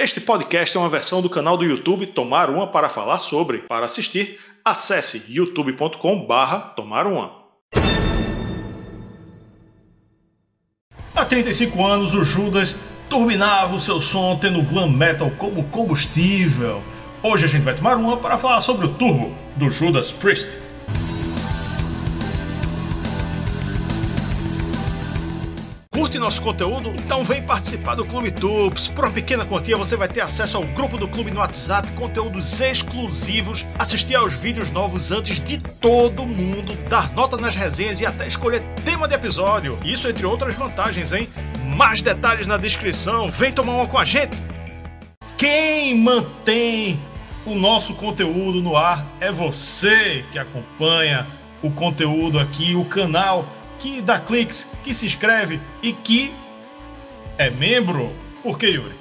Este 0.00 0.20
podcast 0.20 0.76
é 0.76 0.80
uma 0.80 0.88
versão 0.88 1.20
do 1.20 1.28
canal 1.28 1.56
do 1.56 1.64
YouTube 1.64 2.06
Tomar 2.06 2.50
Uma 2.50 2.68
para 2.68 2.88
falar 2.88 3.18
sobre. 3.18 3.58
Para 3.62 3.86
assistir, 3.86 4.38
acesse 4.64 5.24
youtube.com/barra 5.28 6.60
Tomar 6.76 7.04
Uma. 7.04 7.32
Há 11.16 11.24
35 11.24 11.84
anos, 11.84 12.14
o 12.14 12.22
Judas 12.22 12.78
turbinava 13.10 13.74
o 13.74 13.80
seu 13.80 14.00
som 14.00 14.38
tendo 14.40 14.62
glam 14.62 14.88
metal 14.88 15.32
como 15.32 15.64
combustível. 15.64 16.80
Hoje 17.20 17.46
a 17.46 17.48
gente 17.48 17.64
vai 17.64 17.74
tomar 17.74 17.96
uma 17.96 18.18
para 18.18 18.38
falar 18.38 18.60
sobre 18.60 18.86
o 18.86 18.94
turbo 18.94 19.34
do 19.56 19.68
Judas 19.68 20.12
Priest. 20.12 20.67
Nosso 26.18 26.42
conteúdo? 26.42 26.92
Então 26.96 27.22
vem 27.22 27.42
participar 27.42 27.94
do 27.94 28.04
Clube 28.04 28.30
Tubes. 28.30 28.88
Por 28.88 29.04
uma 29.04 29.10
pequena 29.10 29.44
quantia 29.44 29.76
você 29.76 29.96
vai 29.96 30.08
ter 30.08 30.20
acesso 30.20 30.56
ao 30.56 30.64
grupo 30.64 30.98
do 30.98 31.08
clube 31.08 31.30
no 31.30 31.40
WhatsApp, 31.40 31.90
conteúdos 31.92 32.60
exclusivos, 32.60 33.64
assistir 33.78 34.14
aos 34.14 34.34
vídeos 34.34 34.70
novos 34.70 35.12
antes 35.12 35.40
de 35.40 35.58
todo 35.58 36.26
mundo, 36.26 36.74
dar 36.88 37.12
nota 37.12 37.36
nas 37.36 37.54
resenhas 37.54 38.00
e 38.00 38.06
até 38.06 38.26
escolher 38.26 38.62
tema 38.84 39.06
de 39.06 39.14
episódio. 39.14 39.78
Isso 39.84 40.08
entre 40.08 40.26
outras 40.26 40.56
vantagens, 40.56 41.12
hein? 41.12 41.28
Mais 41.76 42.02
detalhes 42.02 42.46
na 42.46 42.56
descrição. 42.56 43.30
Vem 43.30 43.52
tomar 43.52 43.74
uma 43.74 43.86
com 43.86 43.98
a 43.98 44.04
gente. 44.04 44.42
Quem 45.36 45.96
mantém 45.96 46.98
o 47.46 47.54
nosso 47.54 47.94
conteúdo 47.94 48.60
no 48.60 48.76
ar 48.76 49.06
é 49.20 49.30
você 49.30 50.24
que 50.32 50.38
acompanha 50.38 51.26
o 51.62 51.70
conteúdo 51.70 52.38
aqui, 52.38 52.74
o 52.74 52.84
canal 52.84 53.46
que 53.78 54.00
dá 54.00 54.18
cliques, 54.18 54.68
que 54.82 54.92
se 54.94 55.06
inscreve 55.06 55.60
e 55.82 55.92
que 55.92 56.32
é 57.36 57.50
membro. 57.50 58.10
Por 58.42 58.58
que, 58.58 58.66
Yuri? 58.66 58.94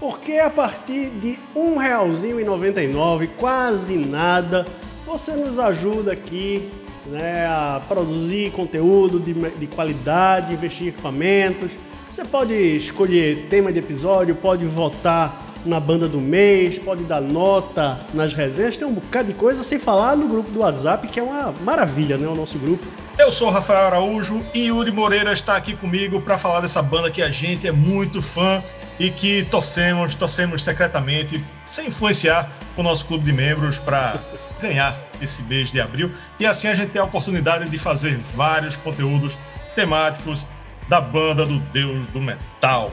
Porque 0.00 0.32
a 0.38 0.50
partir 0.50 1.10
de 1.10 1.38
um 1.54 1.76
realzinho 1.76 2.40
e 2.40 2.44
99, 2.44 3.28
quase 3.38 3.96
nada, 3.96 4.66
você 5.06 5.32
nos 5.32 5.58
ajuda 5.58 6.12
aqui 6.12 6.68
né, 7.06 7.46
a 7.46 7.80
produzir 7.86 8.50
conteúdo 8.52 9.20
de, 9.20 9.32
de 9.32 9.66
qualidade, 9.66 10.52
investir 10.52 10.86
em 10.86 10.88
equipamentos. 10.88 11.72
Você 12.08 12.24
pode 12.24 12.54
escolher 12.54 13.46
tema 13.48 13.72
de 13.72 13.78
episódio, 13.78 14.34
pode 14.34 14.64
votar 14.66 15.42
na 15.64 15.80
banda 15.80 16.06
do 16.06 16.20
mês, 16.20 16.78
pode 16.78 17.04
dar 17.04 17.20
nota 17.20 17.98
nas 18.12 18.34
resenhas, 18.34 18.76
tem 18.76 18.86
um 18.86 18.92
bocado 18.92 19.28
de 19.28 19.34
coisa, 19.34 19.62
sem 19.62 19.78
falar 19.78 20.16
no 20.16 20.28
grupo 20.28 20.50
do 20.50 20.60
WhatsApp, 20.60 21.08
que 21.08 21.18
é 21.18 21.22
uma 21.22 21.54
maravilha, 21.64 22.18
né? 22.18 22.28
O 22.28 22.34
nosso 22.34 22.58
grupo. 22.58 22.84
Eu 23.16 23.30
sou 23.30 23.48
Rafael 23.48 23.86
Araújo 23.86 24.44
e 24.52 24.66
Yuri 24.66 24.90
Moreira 24.90 25.32
está 25.32 25.56
aqui 25.56 25.76
comigo 25.76 26.20
para 26.20 26.36
falar 26.36 26.60
dessa 26.60 26.82
banda 26.82 27.10
que 27.12 27.22
a 27.22 27.30
gente 27.30 27.66
é 27.66 27.70
muito 27.70 28.20
fã 28.20 28.62
e 28.98 29.08
que 29.08 29.44
torcemos, 29.44 30.16
torcemos 30.16 30.64
secretamente, 30.64 31.42
sem 31.64 31.86
influenciar 31.86 32.50
o 32.76 32.82
nosso 32.82 33.06
clube 33.06 33.24
de 33.24 33.32
membros 33.32 33.78
para 33.78 34.20
ganhar 34.60 34.98
esse 35.22 35.44
mês 35.44 35.70
de 35.70 35.80
abril. 35.80 36.12
E 36.40 36.44
assim 36.46 36.66
a 36.66 36.74
gente 36.74 36.90
tem 36.90 37.00
a 37.00 37.04
oportunidade 37.04 37.70
de 37.70 37.78
fazer 37.78 38.18
vários 38.34 38.74
conteúdos 38.74 39.38
temáticos 39.76 40.44
da 40.88 41.00
banda 41.00 41.46
do 41.46 41.60
Deus 41.60 42.08
do 42.08 42.20
Metal. 42.20 42.90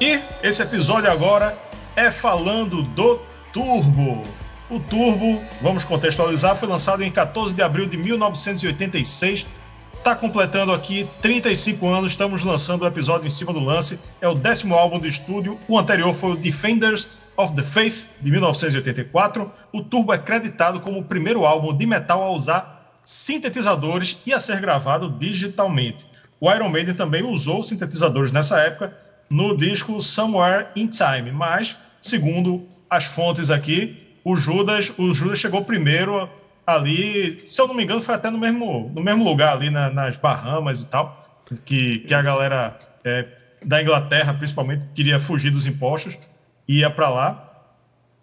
E 0.00 0.20
esse 0.42 0.60
episódio 0.60 1.10
agora 1.10 1.56
é 1.94 2.10
falando 2.10 2.82
do 2.82 3.20
Turbo. 3.52 4.24
O 4.72 4.80
Turbo, 4.80 5.38
vamos 5.60 5.84
contextualizar, 5.84 6.56
foi 6.56 6.66
lançado 6.66 7.04
em 7.04 7.12
14 7.12 7.54
de 7.54 7.60
abril 7.60 7.84
de 7.84 7.98
1986. 7.98 9.46
Está 9.92 10.16
completando 10.16 10.72
aqui 10.72 11.06
35 11.20 11.86
anos, 11.86 12.12
estamos 12.12 12.42
lançando 12.42 12.80
o 12.80 12.86
episódio 12.86 13.26
em 13.26 13.30
cima 13.30 13.52
do 13.52 13.60
lance. 13.60 14.00
É 14.18 14.26
o 14.26 14.32
décimo 14.32 14.74
álbum 14.74 14.98
de 14.98 15.08
estúdio. 15.08 15.58
O 15.68 15.78
anterior 15.78 16.14
foi 16.14 16.30
o 16.30 16.36
Defenders 16.36 17.10
of 17.36 17.54
the 17.54 17.62
Faith, 17.62 18.06
de 18.18 18.30
1984. 18.30 19.52
O 19.74 19.82
Turbo 19.82 20.14
é 20.14 20.16
creditado 20.16 20.80
como 20.80 21.00
o 21.00 21.04
primeiro 21.04 21.44
álbum 21.44 21.76
de 21.76 21.84
metal 21.84 22.22
a 22.22 22.30
usar 22.30 22.98
sintetizadores 23.04 24.22
e 24.24 24.32
a 24.32 24.40
ser 24.40 24.58
gravado 24.58 25.10
digitalmente. 25.18 26.06
O 26.40 26.50
Iron 26.50 26.70
Maiden 26.70 26.94
também 26.94 27.22
usou 27.22 27.62
sintetizadores 27.62 28.32
nessa 28.32 28.58
época 28.58 28.96
no 29.28 29.54
disco 29.54 30.00
Somewhere 30.00 30.68
in 30.74 30.86
Time, 30.86 31.30
mas, 31.30 31.76
segundo 32.00 32.66
as 32.88 33.04
fontes 33.04 33.50
aqui, 33.50 34.01
o 34.24 34.36
Judas, 34.36 34.92
o 34.98 35.12
Judas 35.12 35.38
chegou 35.38 35.64
primeiro 35.64 36.28
ali, 36.66 37.38
se 37.48 37.60
eu 37.60 37.66
não 37.66 37.74
me 37.74 37.82
engano, 37.82 38.00
foi 38.00 38.14
até 38.14 38.30
no 38.30 38.38
mesmo, 38.38 38.90
no 38.94 39.02
mesmo 39.02 39.24
lugar 39.24 39.56
ali 39.56 39.70
na, 39.70 39.90
nas 39.90 40.16
Bahamas 40.16 40.82
e 40.82 40.86
tal, 40.86 41.42
que, 41.64 42.00
que 42.00 42.14
a 42.14 42.22
galera 42.22 42.78
é, 43.04 43.26
da 43.64 43.82
Inglaterra, 43.82 44.32
principalmente, 44.34 44.86
queria 44.94 45.18
fugir 45.18 45.50
dos 45.50 45.66
impostos, 45.66 46.18
ia 46.66 46.90
para 46.90 47.08
lá. 47.08 47.48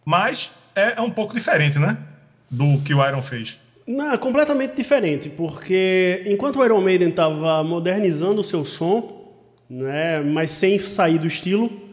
Mas 0.05 0.51
é, 0.75 0.93
é, 0.97 1.01
um 1.01 1.11
pouco 1.11 1.33
diferente, 1.33 1.77
né? 1.77 1.97
Do 2.49 2.79
que 2.81 2.93
o 2.93 3.05
Iron 3.05 3.21
fez. 3.21 3.59
Não, 3.85 4.13
é 4.13 4.17
completamente 4.17 4.75
diferente, 4.75 5.29
porque 5.29 6.23
enquanto 6.27 6.59
o 6.59 6.65
Iron 6.65 6.81
Maiden 6.81 7.09
estava 7.09 7.63
modernizando 7.63 8.41
o 8.41 8.43
seu 8.43 8.63
som, 8.63 9.33
né, 9.69 10.19
mas 10.19 10.51
sem 10.51 10.77
sair 10.79 11.17
do 11.17 11.27
estilo, 11.27 11.88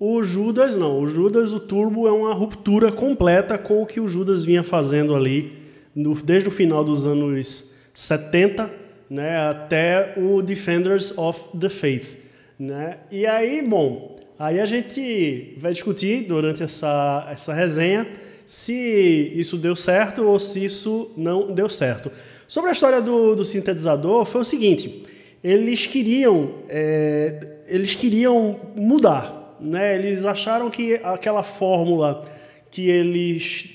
o 0.00 0.22
Judas 0.22 0.78
não, 0.78 0.98
o 0.98 1.06
Judas, 1.06 1.52
o 1.52 1.60
Turbo 1.60 2.08
é 2.08 2.10
uma 2.10 2.32
ruptura 2.32 2.90
completa 2.90 3.58
com 3.58 3.82
o 3.82 3.86
que 3.86 4.00
o 4.00 4.08
Judas 4.08 4.46
vinha 4.46 4.62
fazendo 4.62 5.14
ali 5.14 5.52
no, 5.94 6.14
desde 6.14 6.48
o 6.48 6.50
final 6.50 6.82
dos 6.82 7.04
anos 7.04 7.74
70 7.92 8.70
né, 9.10 9.36
até 9.36 10.14
o 10.16 10.40
Defenders 10.40 11.16
of 11.18 11.54
the 11.58 11.68
Faith. 11.68 12.16
Né? 12.58 12.96
E 13.10 13.26
aí, 13.26 13.60
bom, 13.60 14.18
aí 14.38 14.58
a 14.58 14.64
gente 14.64 15.54
vai 15.58 15.72
discutir 15.72 16.24
durante 16.26 16.62
essa, 16.62 17.28
essa 17.30 17.52
resenha 17.52 18.08
se 18.46 19.32
isso 19.34 19.58
deu 19.58 19.76
certo 19.76 20.24
ou 20.24 20.38
se 20.38 20.64
isso 20.64 21.12
não 21.14 21.52
deu 21.52 21.68
certo. 21.68 22.10
Sobre 22.48 22.70
a 22.70 22.72
história 22.72 23.02
do, 23.02 23.36
do 23.36 23.44
sintetizador, 23.44 24.24
foi 24.24 24.40
o 24.40 24.44
seguinte: 24.44 25.04
eles 25.44 25.86
queriam, 25.86 26.54
é, 26.70 27.58
eles 27.68 27.94
queriam 27.94 28.58
mudar 28.74 29.39
né? 29.60 29.96
Eles 29.96 30.24
acharam 30.24 30.70
que 30.70 30.94
aquela 31.02 31.42
fórmula 31.42 32.28
que 32.70 32.88
eles 32.88 33.74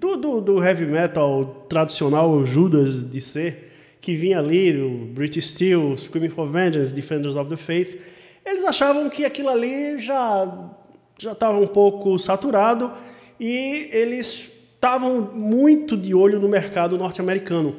do, 0.00 0.16
do, 0.16 0.40
do 0.40 0.64
heavy 0.64 0.86
metal 0.86 1.66
tradicional 1.68 2.44
Judas 2.46 3.10
de 3.10 3.20
ser 3.20 3.72
que 4.00 4.16
vinha 4.16 4.38
ali 4.38 4.80
o 4.80 5.06
British 5.06 5.50
Steel, 5.50 5.96
Screaming 5.96 6.30
for 6.30 6.48
Vengeance, 6.48 6.92
Defenders 6.92 7.36
of 7.36 7.48
the 7.48 7.56
Faith, 7.56 7.96
eles 8.44 8.64
achavam 8.64 9.08
que 9.08 9.24
aquilo 9.24 9.48
ali 9.48 9.98
já 9.98 10.70
já 11.18 11.32
estava 11.32 11.56
um 11.58 11.66
pouco 11.66 12.18
saturado 12.18 12.90
e 13.38 13.88
eles 13.92 14.50
estavam 14.74 15.20
muito 15.20 15.96
de 15.96 16.12
olho 16.12 16.40
no 16.40 16.48
mercado 16.48 16.98
norte-americano. 16.98 17.76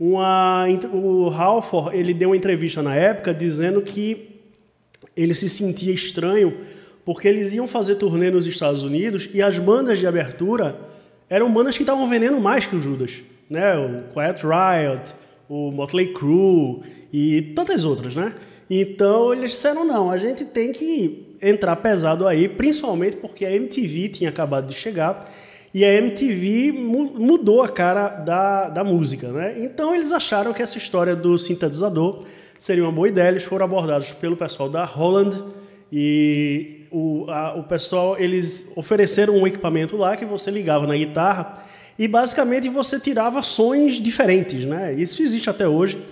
Uma, 0.00 0.64
o 0.92 1.28
Halford 1.28 1.94
ele 1.94 2.14
deu 2.14 2.30
uma 2.30 2.36
entrevista 2.36 2.82
na 2.82 2.94
época 2.94 3.34
dizendo 3.34 3.82
que 3.82 4.40
ele 5.14 5.34
se 5.34 5.48
sentia 5.48 5.92
estranho 5.92 6.56
porque 7.08 7.26
eles 7.26 7.54
iam 7.54 7.66
fazer 7.66 7.94
turnê 7.94 8.30
nos 8.30 8.46
Estados 8.46 8.82
Unidos 8.82 9.30
e 9.32 9.40
as 9.40 9.58
bandas 9.58 9.98
de 9.98 10.06
abertura 10.06 10.78
eram 11.30 11.50
bandas 11.50 11.74
que 11.74 11.82
estavam 11.82 12.06
vendendo 12.06 12.38
mais 12.38 12.66
que 12.66 12.76
o 12.76 12.82
Judas, 12.82 13.22
né? 13.48 13.78
O 13.78 14.12
Quiet 14.12 14.42
Riot, 14.42 15.14
o 15.48 15.70
Motley 15.70 16.12
Crue 16.12 16.82
e 17.10 17.40
tantas 17.56 17.86
outras, 17.86 18.14
né? 18.14 18.34
Então 18.68 19.32
eles 19.32 19.52
disseram 19.52 19.86
não, 19.86 20.10
a 20.10 20.18
gente 20.18 20.44
tem 20.44 20.70
que 20.70 21.34
entrar 21.40 21.76
pesado 21.76 22.26
aí, 22.26 22.46
principalmente 22.46 23.16
porque 23.16 23.46
a 23.46 23.56
MTV 23.56 24.08
tinha 24.10 24.28
acabado 24.28 24.66
de 24.66 24.74
chegar 24.74 25.32
e 25.72 25.86
a 25.86 25.94
MTV 25.94 26.72
mudou 26.72 27.62
a 27.62 27.70
cara 27.70 28.08
da, 28.08 28.68
da 28.68 28.84
música, 28.84 29.28
né? 29.28 29.54
Então 29.60 29.94
eles 29.94 30.12
acharam 30.12 30.52
que 30.52 30.62
essa 30.62 30.76
história 30.76 31.16
do 31.16 31.38
sintetizador 31.38 32.24
seria 32.58 32.84
uma 32.84 32.92
boa 32.92 33.08
ideia, 33.08 33.30
eles 33.30 33.44
foram 33.44 33.64
abordados 33.64 34.12
pelo 34.12 34.36
pessoal 34.36 34.68
da 34.68 34.84
Holland 34.84 35.42
e 35.92 36.86
o, 36.90 37.26
a, 37.30 37.54
o 37.54 37.62
pessoal, 37.62 38.18
eles 38.18 38.72
ofereceram 38.76 39.36
um 39.36 39.46
equipamento 39.46 39.96
lá 39.96 40.16
que 40.16 40.24
você 40.24 40.50
ligava 40.50 40.86
na 40.86 40.96
guitarra 40.96 41.64
e 41.98 42.06
basicamente 42.06 42.68
você 42.68 43.00
tirava 43.00 43.42
sons 43.42 44.00
diferentes, 44.00 44.64
né? 44.64 44.92
Isso 44.92 45.22
existe 45.22 45.50
até 45.50 45.66
hoje. 45.66 46.02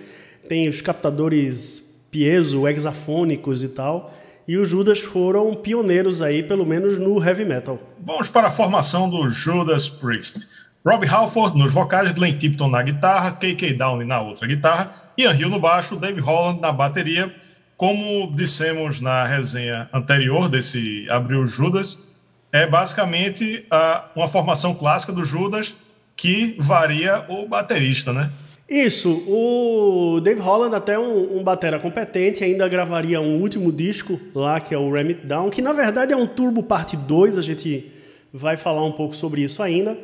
Tem 0.48 0.68
os 0.68 0.80
captadores 0.80 1.82
piezo, 2.10 2.66
hexafônicos 2.66 3.62
e 3.62 3.68
tal. 3.68 4.12
E 4.48 4.56
os 4.56 4.68
Judas 4.68 5.00
foram 5.00 5.54
pioneiros 5.54 6.22
aí, 6.22 6.42
pelo 6.42 6.64
menos 6.64 6.98
no 6.98 7.22
heavy 7.22 7.44
metal. 7.44 7.78
Vamos 8.00 8.28
para 8.28 8.46
a 8.46 8.50
formação 8.50 9.10
do 9.10 9.28
Judas 9.28 9.88
Priest. 9.88 10.46
Rob 10.84 11.04
Halford 11.04 11.58
nos 11.58 11.72
vocais, 11.72 12.12
Glenn 12.12 12.38
Tipton 12.38 12.68
na 12.68 12.80
guitarra, 12.80 13.32
KK 13.32 13.72
Downey 13.72 14.06
na 14.06 14.20
outra 14.22 14.46
guitarra, 14.46 14.92
Ian 15.18 15.34
Hill 15.34 15.48
no 15.48 15.58
baixo, 15.58 15.96
Dave 15.96 16.20
Holland 16.20 16.60
na 16.60 16.70
bateria 16.70 17.34
como 17.76 18.32
dissemos 18.34 19.00
na 19.00 19.24
resenha 19.24 19.88
anterior 19.92 20.48
desse 20.48 21.06
Abril 21.10 21.46
Judas, 21.46 22.16
é 22.52 22.66
basicamente 22.66 23.66
a, 23.70 24.06
uma 24.14 24.26
formação 24.26 24.74
clássica 24.74 25.12
do 25.12 25.24
Judas 25.24 25.74
que 26.16 26.56
varia 26.58 27.24
o 27.28 27.46
baterista, 27.46 28.12
né? 28.12 28.30
Isso, 28.68 29.22
o 29.28 30.20
Dave 30.20 30.40
Holland, 30.40 30.74
até 30.74 30.98
um, 30.98 31.38
um 31.38 31.44
batera 31.44 31.78
competente, 31.78 32.42
ainda 32.42 32.66
gravaria 32.66 33.20
um 33.20 33.40
último 33.40 33.70
disco 33.70 34.18
lá, 34.34 34.58
que 34.58 34.74
é 34.74 34.78
o 34.78 34.90
Ram 34.90 35.06
It 35.08 35.24
Down, 35.24 35.50
que 35.50 35.62
na 35.62 35.72
verdade 35.72 36.12
é 36.12 36.16
um 36.16 36.26
Turbo 36.26 36.64
Parte 36.64 36.96
2, 36.96 37.38
a 37.38 37.42
gente 37.42 37.92
vai 38.32 38.56
falar 38.56 38.84
um 38.84 38.90
pouco 38.90 39.14
sobre 39.14 39.42
isso 39.42 39.62
ainda. 39.62 39.96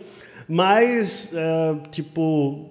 Mas, 0.49 1.33
uh, 1.33 1.81
tipo, 1.91 2.71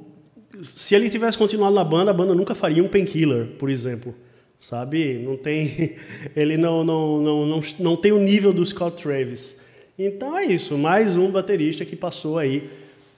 se 0.64 0.96
ele 0.96 1.10
tivesse 1.10 1.38
continuado 1.38 1.76
na 1.76 1.84
banda, 1.84 2.12
a 2.12 2.14
banda 2.14 2.34
nunca 2.34 2.56
faria 2.56 2.84
um 2.84 2.88
Painkiller, 2.88 3.48
por 3.58 3.70
exemplo. 3.70 4.16
Sabe? 4.62 5.16
Não 5.16 5.36
tem. 5.36 5.96
Ele 6.38 6.56
não, 6.56 6.84
não, 6.84 7.20
não, 7.20 7.46
não, 7.48 7.62
não 7.80 7.96
tem 7.98 8.12
o 8.12 8.20
nível 8.20 8.54
do 8.54 8.66
Scott 8.66 9.02
Travis. 9.02 9.60
Então 9.98 10.38
é 10.38 10.46
isso, 10.46 10.78
mais 10.78 11.18
um 11.18 11.30
baterista 11.30 11.84
que 11.84 11.96
passou 11.96 12.40
aí 12.40 12.70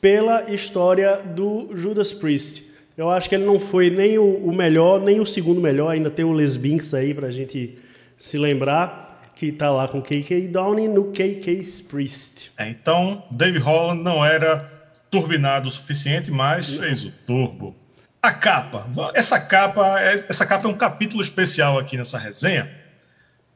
pela 0.02 0.50
história 0.50 1.18
do 1.18 1.70
Judas 1.74 2.12
Priest. 2.12 2.74
Eu 2.98 3.10
acho 3.10 3.30
que 3.30 3.36
ele 3.36 3.46
não 3.46 3.60
foi 3.60 3.90
nem 3.90 4.18
o, 4.18 4.24
o 4.24 4.54
melhor, 4.54 5.02
nem 5.02 5.20
o 5.20 5.26
segundo 5.26 5.62
melhor, 5.62 5.90
ainda 5.90 6.12
tem 6.12 6.26
o 6.26 6.34
Les 6.34 6.58
Binks 6.58 6.94
aí 6.94 7.14
pra 7.14 7.32
gente 7.32 7.78
se 8.18 8.38
lembrar, 8.38 9.32
que 9.36 9.52
tá 9.52 9.72
lá 9.72 9.88
com 9.88 10.02
KK 10.02 10.48
Downing 10.52 10.90
no 10.90 11.06
KK 11.06 11.62
Priest. 11.90 12.52
É, 12.58 12.70
então, 12.70 13.24
Dave 13.32 13.60
Holland 13.60 14.04
não 14.04 14.24
era 14.24 14.70
turbinado 15.10 15.68
o 15.68 15.72
suficiente, 15.72 16.30
mas 16.32 16.78
não. 16.78 16.86
fez 16.86 17.04
o 17.04 17.12
turbo. 17.26 17.76
A 18.24 18.32
capa. 18.32 18.88
Essa 19.14 19.38
capa, 19.38 20.00
essa 20.00 20.46
capa 20.46 20.66
é 20.66 20.72
um 20.72 20.78
capítulo 20.78 21.22
especial 21.22 21.78
aqui 21.78 21.98
nessa 21.98 22.18
resenha, 22.18 22.72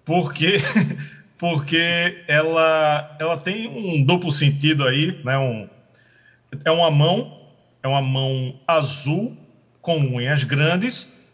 porque 0.03 0.57
porque 1.39 2.21
ela 2.27 3.15
ela 3.17 3.37
tem 3.37 3.69
um 3.69 4.03
duplo 4.03 4.29
sentido 4.29 4.85
aí, 4.85 5.17
né? 5.23 5.37
Um, 5.37 5.69
é 6.65 6.69
uma 6.69 6.91
mão, 6.91 7.47
é 7.81 7.87
uma 7.87 8.01
mão 8.01 8.59
azul 8.67 9.37
com 9.81 9.99
unhas 9.99 10.43
grandes, 10.43 11.31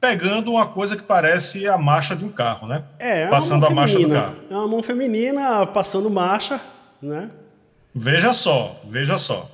pegando 0.00 0.52
uma 0.52 0.66
coisa 0.66 0.96
que 0.96 1.02
parece 1.02 1.68
a 1.68 1.76
marcha 1.76 2.16
de 2.16 2.24
um 2.24 2.30
carro, 2.30 2.66
né? 2.66 2.84
É, 2.98 3.24
é 3.24 3.26
passando 3.26 3.66
a 3.66 3.70
marcha 3.70 3.98
do 3.98 4.08
carro. 4.08 4.36
É 4.50 4.54
uma 4.54 4.66
mão 4.66 4.82
feminina 4.82 5.66
passando 5.66 6.08
marcha, 6.08 6.58
né? 7.02 7.28
Veja 7.94 8.32
só, 8.32 8.80
veja 8.86 9.18
só. 9.18 9.46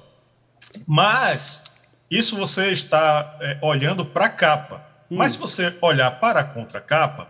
Mas 0.87 1.72
isso 2.19 2.37
você 2.37 2.69
está 2.69 3.39
é, 3.41 3.59
olhando 3.63 4.05
para 4.05 4.27
a 4.27 4.29
capa. 4.29 4.85
Hum. 5.11 5.17
Mas 5.17 5.33
se 5.33 5.39
você 5.39 5.75
olhar 5.81 6.11
para 6.21 6.41
a 6.41 6.45
contracapa, 6.45 7.27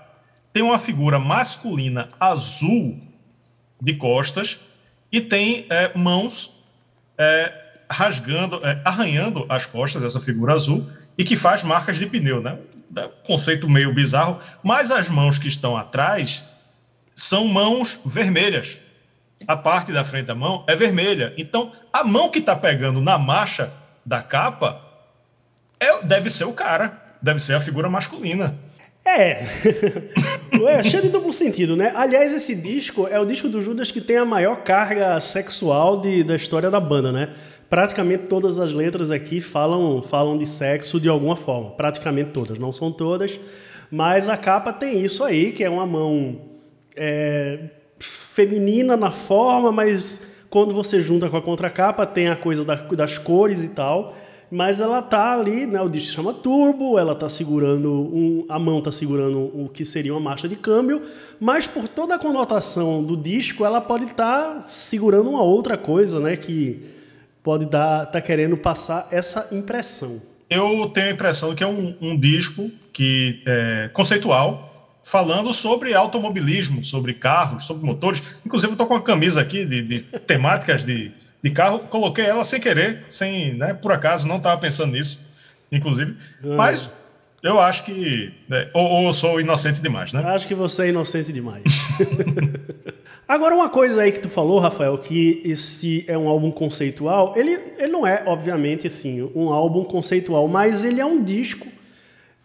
tem 0.53 0.63
uma 0.63 0.79
figura 0.79 1.19
masculina 1.19 2.09
azul 2.19 3.01
de 3.81 3.95
costas 3.95 4.61
e 5.11 5.21
tem 5.21 5.67
é, 5.71 5.97
mãos 5.97 6.65
é, 7.17 7.53
rasgando, 7.89 8.61
é, 8.67 8.81
arranhando 8.85 9.47
as 9.49 9.67
costas 9.67 10.03
dessa 10.03 10.21
figura 10.21 10.55
azul 10.55 10.85
e 11.17 11.23
que 11.23 11.37
faz 11.37 11.63
marcas 11.63 11.97
de 11.97 12.07
pneu, 12.07 12.43
né? 12.43 12.59
Conceito 13.25 13.71
meio 13.71 13.95
bizarro, 13.95 14.39
mas 14.63 14.91
as 14.91 15.09
mãos 15.09 15.39
que 15.39 15.49
estão 15.49 15.77
atrás 15.77 16.45
são 17.15 17.47
mãos 17.47 18.01
vermelhas. 18.05 18.79
A 19.47 19.57
parte 19.57 19.93
da 19.93 20.05
frente 20.05 20.27
da 20.27 20.35
mão 20.35 20.65
é 20.67 20.77
vermelha. 20.77 21.33
Então, 21.39 21.73
a 21.93 22.05
mão 22.05 22.29
que 22.29 22.39
está 22.39 22.55
pegando 22.55 23.01
na 23.01 23.17
marcha 23.17 23.73
da 24.05 24.23
capa 24.23 24.81
é, 25.79 26.03
deve 26.05 26.31
ser 26.31 26.45
o 26.45 26.53
cara, 26.53 27.01
deve 27.21 27.41
ser 27.41 27.55
a 27.55 27.61
figura 27.61 27.89
masculina. 27.89 28.55
É. 29.05 29.45
é 30.69 30.85
cheio 30.85 31.03
de 31.03 31.09
duplo 31.09 31.33
sentido, 31.33 31.77
né? 31.77 31.93
Aliás, 31.95 32.33
esse 32.33 32.55
disco 32.55 33.09
é 33.09 33.19
o 33.19 33.25
disco 33.25 33.49
do 33.49 33.61
Judas 33.61 33.91
que 33.91 34.01
tem 34.01 34.17
a 34.17 34.25
maior 34.25 34.63
carga 34.63 35.19
sexual 35.21 36.01
de, 36.01 36.23
da 36.23 36.37
história 36.37 36.71
da 36.71 36.79
banda, 36.79 37.11
né? 37.11 37.31
Praticamente 37.69 38.25
todas 38.25 38.59
as 38.61 38.73
letras 38.73 39.11
aqui 39.11 39.41
falam, 39.41 40.03
falam 40.03 40.39
de 40.39 40.47
sexo 40.47 41.01
de 41.01 41.09
alguma 41.09 41.35
forma. 41.35 41.71
Praticamente 41.71 42.31
todas, 42.31 42.59
não 42.59 42.71
são 42.73 42.93
todas. 42.93 43.41
Mas 43.91 44.29
a 44.29 44.37
capa 44.37 44.73
tem 44.73 45.05
isso 45.05 45.25
aí, 45.25 45.53
que 45.53 45.65
é 45.65 45.71
uma 45.71 45.87
mão 45.87 46.41
é, 46.95 47.59
feminina 47.99 48.97
na 48.97 49.11
forma, 49.11 49.73
mas 49.73 50.32
quando 50.53 50.73
você 50.75 51.01
junta 51.01 51.29
com 51.29 51.37
a 51.37 51.43
contracapa 51.43 52.07
tem 52.07 52.29
a 52.29 52.37
coisa 52.37 52.65
da, 52.65 52.77
das 52.77 53.17
cores 53.17 53.65
e 53.65 53.71
tal 53.71 54.15
mas 54.55 54.83
ela 54.83 55.01
tá 55.01 55.33
ali, 55.33 55.65
né, 55.65 55.81
o 55.81 55.89
disco 55.89 56.15
chama 56.15 56.35
turbo, 56.35 56.99
ela 56.99 57.15
tá 57.15 57.27
segurando 57.27 57.91
um, 57.91 58.45
a 58.51 58.59
mão 58.59 58.83
tá 58.83 58.93
segurando 58.93 59.39
o 59.39 59.67
que 59.73 59.83
seria 59.83 60.13
uma 60.13 60.21
marcha 60.21 60.47
de 60.47 60.57
câmbio, 60.57 61.01
mas 61.41 61.67
por 61.67 61.89
toda 61.89 62.17
a 62.17 62.19
conotação 62.19 63.03
do 63.03 63.17
disco, 63.17 63.65
ela 63.65 63.81
pode 63.81 64.05
estar 64.05 64.57
tá 64.57 64.69
segurando 64.69 65.31
uma 65.31 65.43
outra 65.43 65.79
coisa, 65.79 66.21
né, 66.21 66.37
que 66.37 66.83
pode 67.43 67.65
dar 67.65 68.05
tá 68.05 68.21
querendo 68.21 68.55
passar 68.55 69.09
essa 69.11 69.49
impressão. 69.53 70.21
Eu 70.51 70.87
tenho 70.93 71.07
a 71.07 71.13
impressão 71.13 71.55
que 71.55 71.65
é 71.65 71.67
um, 71.67 71.95
um 71.99 72.15
disco 72.15 72.71
que 72.93 73.43
é 73.47 73.91
conceitual, 73.95 74.72
falando 75.03 75.53
sobre 75.53 75.95
automobilismo, 75.95 76.85
sobre 76.85 77.15
carros, 77.15 77.65
sobre 77.65 77.85
motores. 77.85 78.23
Inclusive, 78.45 78.73
eu 78.73 78.77
tô 78.77 78.87
com 78.87 78.95
uma 78.95 79.03
camisa 79.03 79.41
aqui 79.41 79.65
de, 79.65 79.83
de 79.83 80.01
temáticas 80.01 80.85
de 80.85 81.13
de 81.43 81.51
carro, 81.51 81.81
coloquei 81.81 82.25
ela 82.25 82.45
sem 82.45 82.61
querer, 82.61 83.05
sem, 83.11 83.55
né, 83.55 83.75
por 83.75 83.91
acaso, 83.91 84.29
não 84.29 84.37
estava 84.37 84.61
pensando 84.61 84.93
nisso, 84.93 85.35
inclusive. 85.73 86.17
Ah. 86.45 86.57
Mas 86.57 86.89
eu 87.43 87.59
acho 87.59 87.85
que. 87.85 88.33
Né, 88.49 88.71
ou, 88.73 88.85
ou 88.85 89.07
eu 89.09 89.13
sou 89.13 89.41
inocente 89.41 89.83
demais, 89.83 90.13
né? 90.13 90.23
Acho 90.27 90.47
que 90.47 90.55
você 90.55 90.85
é 90.85 90.89
inocente 90.91 91.33
demais. 91.33 91.65
Agora, 93.27 93.55
uma 93.55 93.69
coisa 93.69 94.03
aí 94.03 94.13
que 94.13 94.21
tu 94.21 94.29
falou, 94.29 94.61
Rafael, 94.61 94.97
que 94.99 95.41
esse 95.45 96.05
é 96.07 96.17
um 96.17 96.29
álbum 96.29 96.51
conceitual, 96.51 97.33
ele, 97.37 97.59
ele 97.79 97.91
não 97.91 98.07
é, 98.07 98.23
obviamente, 98.27 98.87
assim, 98.87 99.29
um 99.35 99.49
álbum 99.49 99.85
conceitual, 99.85 100.47
mas 100.47 100.85
ele 100.85 101.01
é 101.01 101.07
um 101.07 101.23
disco 101.23 101.67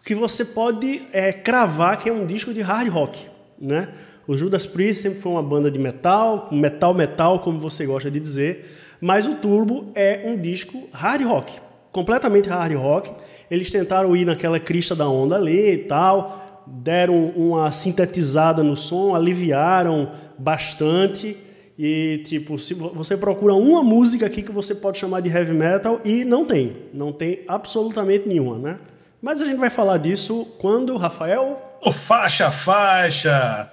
que 0.08 0.14
você 0.14 0.42
pode 0.42 1.02
é, 1.12 1.34
cravar 1.34 1.98
que 1.98 2.08
é 2.08 2.12
um 2.12 2.24
disco 2.24 2.54
de 2.54 2.62
hard 2.62 2.88
rock, 2.88 3.18
né? 3.60 3.90
O 4.26 4.34
Judas 4.34 4.64
Priest 4.64 5.02
sempre 5.02 5.20
foi 5.20 5.32
uma 5.32 5.42
banda 5.42 5.70
de 5.70 5.78
metal, 5.78 6.48
metal 6.50 6.94
metal, 6.94 7.40
como 7.40 7.60
você 7.60 7.84
gosta 7.84 8.10
de 8.10 8.18
dizer, 8.18 8.74
mas 9.02 9.26
o 9.26 9.34
Turbo 9.34 9.92
é 9.94 10.22
um 10.24 10.40
disco 10.40 10.88
hard 10.92 11.22
rock, 11.26 11.52
completamente 11.92 12.48
hard 12.48 12.74
rock. 12.74 13.10
Eles 13.50 13.70
tentaram 13.70 14.16
ir 14.16 14.24
naquela 14.24 14.58
crista 14.58 14.96
da 14.96 15.06
onda 15.06 15.36
ali 15.36 15.72
e 15.72 15.78
tal, 15.78 16.64
deram 16.66 17.26
uma 17.36 17.70
sintetizada 17.70 18.62
no 18.62 18.78
som, 18.78 19.14
aliviaram 19.14 20.10
bastante. 20.38 21.36
E, 21.78 22.22
tipo, 22.24 22.58
se 22.58 22.72
você 22.72 23.14
procura 23.14 23.52
uma 23.52 23.82
música 23.82 24.24
aqui 24.24 24.40
que 24.40 24.52
você 24.52 24.74
pode 24.74 24.96
chamar 24.96 25.20
de 25.20 25.28
heavy 25.28 25.52
metal 25.52 26.00
e 26.02 26.24
não 26.24 26.46
tem. 26.46 26.76
Não 26.94 27.12
tem 27.12 27.40
absolutamente 27.46 28.26
nenhuma, 28.26 28.58
né? 28.58 28.78
Mas 29.20 29.42
a 29.42 29.46
gente 29.46 29.58
vai 29.58 29.70
falar 29.70 29.98
disso 29.98 30.46
quando, 30.60 30.96
Rafael? 30.96 31.60
O 31.82 31.90
faixa, 31.90 32.50
faixa! 32.50 33.70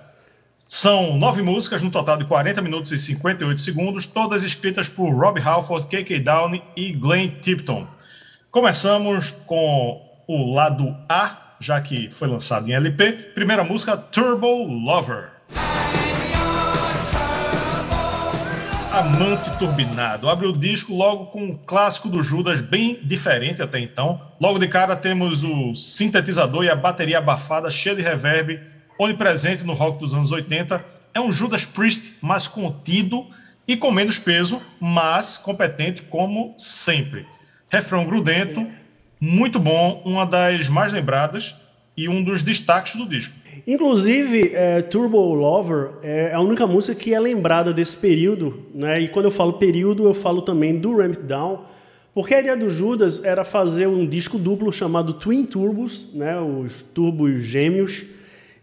São 0.58 1.16
nove 1.16 1.44
músicas, 1.44 1.84
no 1.84 1.92
total 1.92 2.18
de 2.18 2.26
40 2.26 2.60
minutos 2.64 2.92
e 2.92 2.98
58 2.98 3.62
segundos, 3.62 4.08
todas 4.08 4.44
escritas 4.44 4.90
por 4.90 5.12
Rob 5.12 5.40
Halford, 5.40 5.86
K.K. 5.86 6.20
Downey 6.20 6.64
e 6.76 6.92
Glenn 6.92 7.30
Tipton. 7.40 7.88
Começamos 8.50 9.30
com 9.46 10.02
o 10.28 10.56
lado 10.56 10.96
A, 11.08 11.56
já 11.60 11.80
que 11.80 12.10
foi 12.10 12.28
lançado 12.28 12.68
em 12.68 12.74
LP. 12.74 13.12
Primeira 13.36 13.64
música, 13.64 13.96
Turbo 13.96 14.64
Lover. 14.64 15.35
Amante 18.96 19.52
Turbinado. 19.58 20.30
Abre 20.30 20.48
o 20.48 20.54
disco 20.54 20.96
logo 20.96 21.26
com 21.26 21.44
um 21.44 21.58
clássico 21.58 22.08
do 22.08 22.24
Judas, 22.24 22.62
bem 22.62 22.98
diferente 23.04 23.62
até 23.62 23.78
então. 23.78 24.22
Logo 24.40 24.58
de 24.58 24.70
cara 24.70 24.96
temos 24.96 25.44
o 25.44 25.76
sintetizador 25.76 26.64
e 26.64 26.70
a 26.70 26.78
bateria 26.78 27.18
abafada, 27.18 27.70
cheia 27.70 27.94
de 27.94 28.02
reverb 28.02 28.58
onipresente 28.98 29.66
no 29.66 29.74
rock 29.74 30.00
dos 30.00 30.14
anos 30.14 30.32
80. 30.32 30.82
É 31.14 31.20
um 31.20 31.30
Judas 31.30 31.66
Priest 31.66 32.14
mais 32.22 32.48
contido 32.48 33.28
e 33.68 33.76
com 33.76 33.92
menos 33.92 34.18
peso, 34.18 34.62
mas 34.80 35.36
competente 35.36 36.02
como 36.04 36.54
sempre. 36.58 37.26
Refrão 37.70 38.06
grudento, 38.06 38.66
muito 39.20 39.60
bom, 39.60 40.02
uma 40.06 40.26
das 40.26 40.70
mais 40.70 40.94
lembradas 40.94 41.54
e 41.98 42.08
um 42.08 42.24
dos 42.24 42.42
destaques 42.42 42.96
do 42.96 43.06
disco. 43.06 43.36
Inclusive, 43.68 44.52
é, 44.54 44.82
Turbo 44.82 45.34
Lover 45.34 45.92
é 46.04 46.32
a 46.34 46.40
única 46.40 46.68
música 46.68 47.00
que 47.00 47.14
é 47.14 47.20
lembrada 47.20 47.74
desse 47.74 47.98
período, 47.98 48.64
né? 48.74 49.02
E 49.02 49.08
quando 49.08 49.26
eu 49.26 49.32
falo 49.32 49.54
período, 49.54 50.06
eu 50.06 50.14
falo 50.14 50.42
também 50.42 50.78
do 50.78 50.98
Ramp 50.98 51.18
Down, 51.18 51.62
porque 52.14 52.36
a 52.36 52.40
ideia 52.40 52.56
do 52.56 52.70
Judas 52.70 53.24
era 53.24 53.44
fazer 53.44 53.88
um 53.88 54.06
disco 54.06 54.38
duplo 54.38 54.72
chamado 54.72 55.14
Twin 55.14 55.46
Turbos, 55.46 56.08
né? 56.14 56.40
Os 56.40 56.84
turbos 56.84 57.44
gêmeos, 57.44 58.06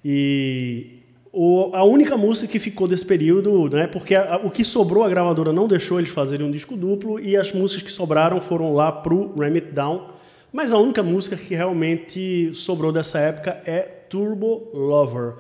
e 0.05 0.99
o, 1.33 1.71
a 1.75 1.85
única 1.85 2.17
música 2.17 2.47
que 2.47 2.59
ficou 2.59 2.87
desse 2.87 3.07
período, 3.07 3.69
né, 3.69 3.87
porque 3.87 4.15
a, 4.15 4.41
o 4.45 4.51
que 4.51 4.65
sobrou 4.65 5.05
a 5.05 5.09
gravadora 5.09 5.53
não 5.53 5.69
deixou 5.69 5.99
eles 5.99 6.11
fazerem 6.11 6.47
um 6.47 6.51
disco 6.51 6.77
duplo 6.77 7.19
e 7.19 7.37
as 7.37 7.53
músicas 7.53 7.85
que 7.85 7.93
sobraram 7.93 8.41
foram 8.41 8.75
lá 8.75 8.91
pro 8.91 9.35
Ram 9.37 9.55
It 9.55 9.73
Down. 9.73 10.09
Mas 10.53 10.73
a 10.73 10.79
única 10.79 11.03
música 11.03 11.35
que 11.35 11.55
realmente 11.55 12.53
sobrou 12.55 12.93
dessa 12.93 13.19
época 13.19 13.63
é 13.65 14.02
Turbo 14.13 14.69
Lover. 14.75 15.37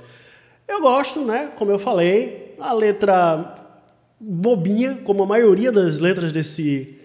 Eu 0.67 0.81
gosto, 0.81 1.21
né? 1.21 1.51
Como 1.57 1.71
eu 1.71 1.79
falei, 1.79 2.55
a 2.59 2.73
letra 2.73 3.55
bobinha, 4.19 4.99
como 5.05 5.23
a 5.23 5.27
maioria 5.27 5.71
das 5.71 5.99
letras 5.99 6.33
desse, 6.33 6.97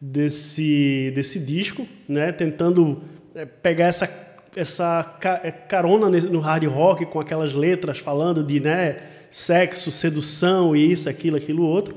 desse, 0.00 1.10
desse 1.16 1.40
disco, 1.40 1.84
né? 2.08 2.30
Tentando 2.30 3.02
é, 3.34 3.44
pegar 3.44 3.86
essa, 3.86 4.08
essa 4.54 5.18
é, 5.42 5.50
carona 5.50 6.08
no 6.08 6.38
hard 6.38 6.64
rock 6.66 7.04
com 7.06 7.18
aquelas 7.18 7.52
letras 7.52 7.98
falando 7.98 8.44
de 8.44 8.60
né, 8.60 8.98
sexo, 9.28 9.90
sedução 9.90 10.76
e 10.76 10.92
isso, 10.92 11.08
aquilo, 11.08 11.36
aquilo, 11.36 11.64
outro. 11.64 11.96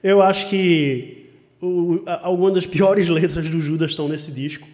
Eu 0.00 0.22
acho 0.22 0.48
que 0.48 1.30
o, 1.60 2.04
algumas 2.06 2.54
das 2.54 2.66
piores 2.66 3.08
letras 3.10 3.50
do 3.50 3.58
Judas 3.58 3.90
estão 3.90 4.06
nesse 4.06 4.30
disco. 4.30 4.68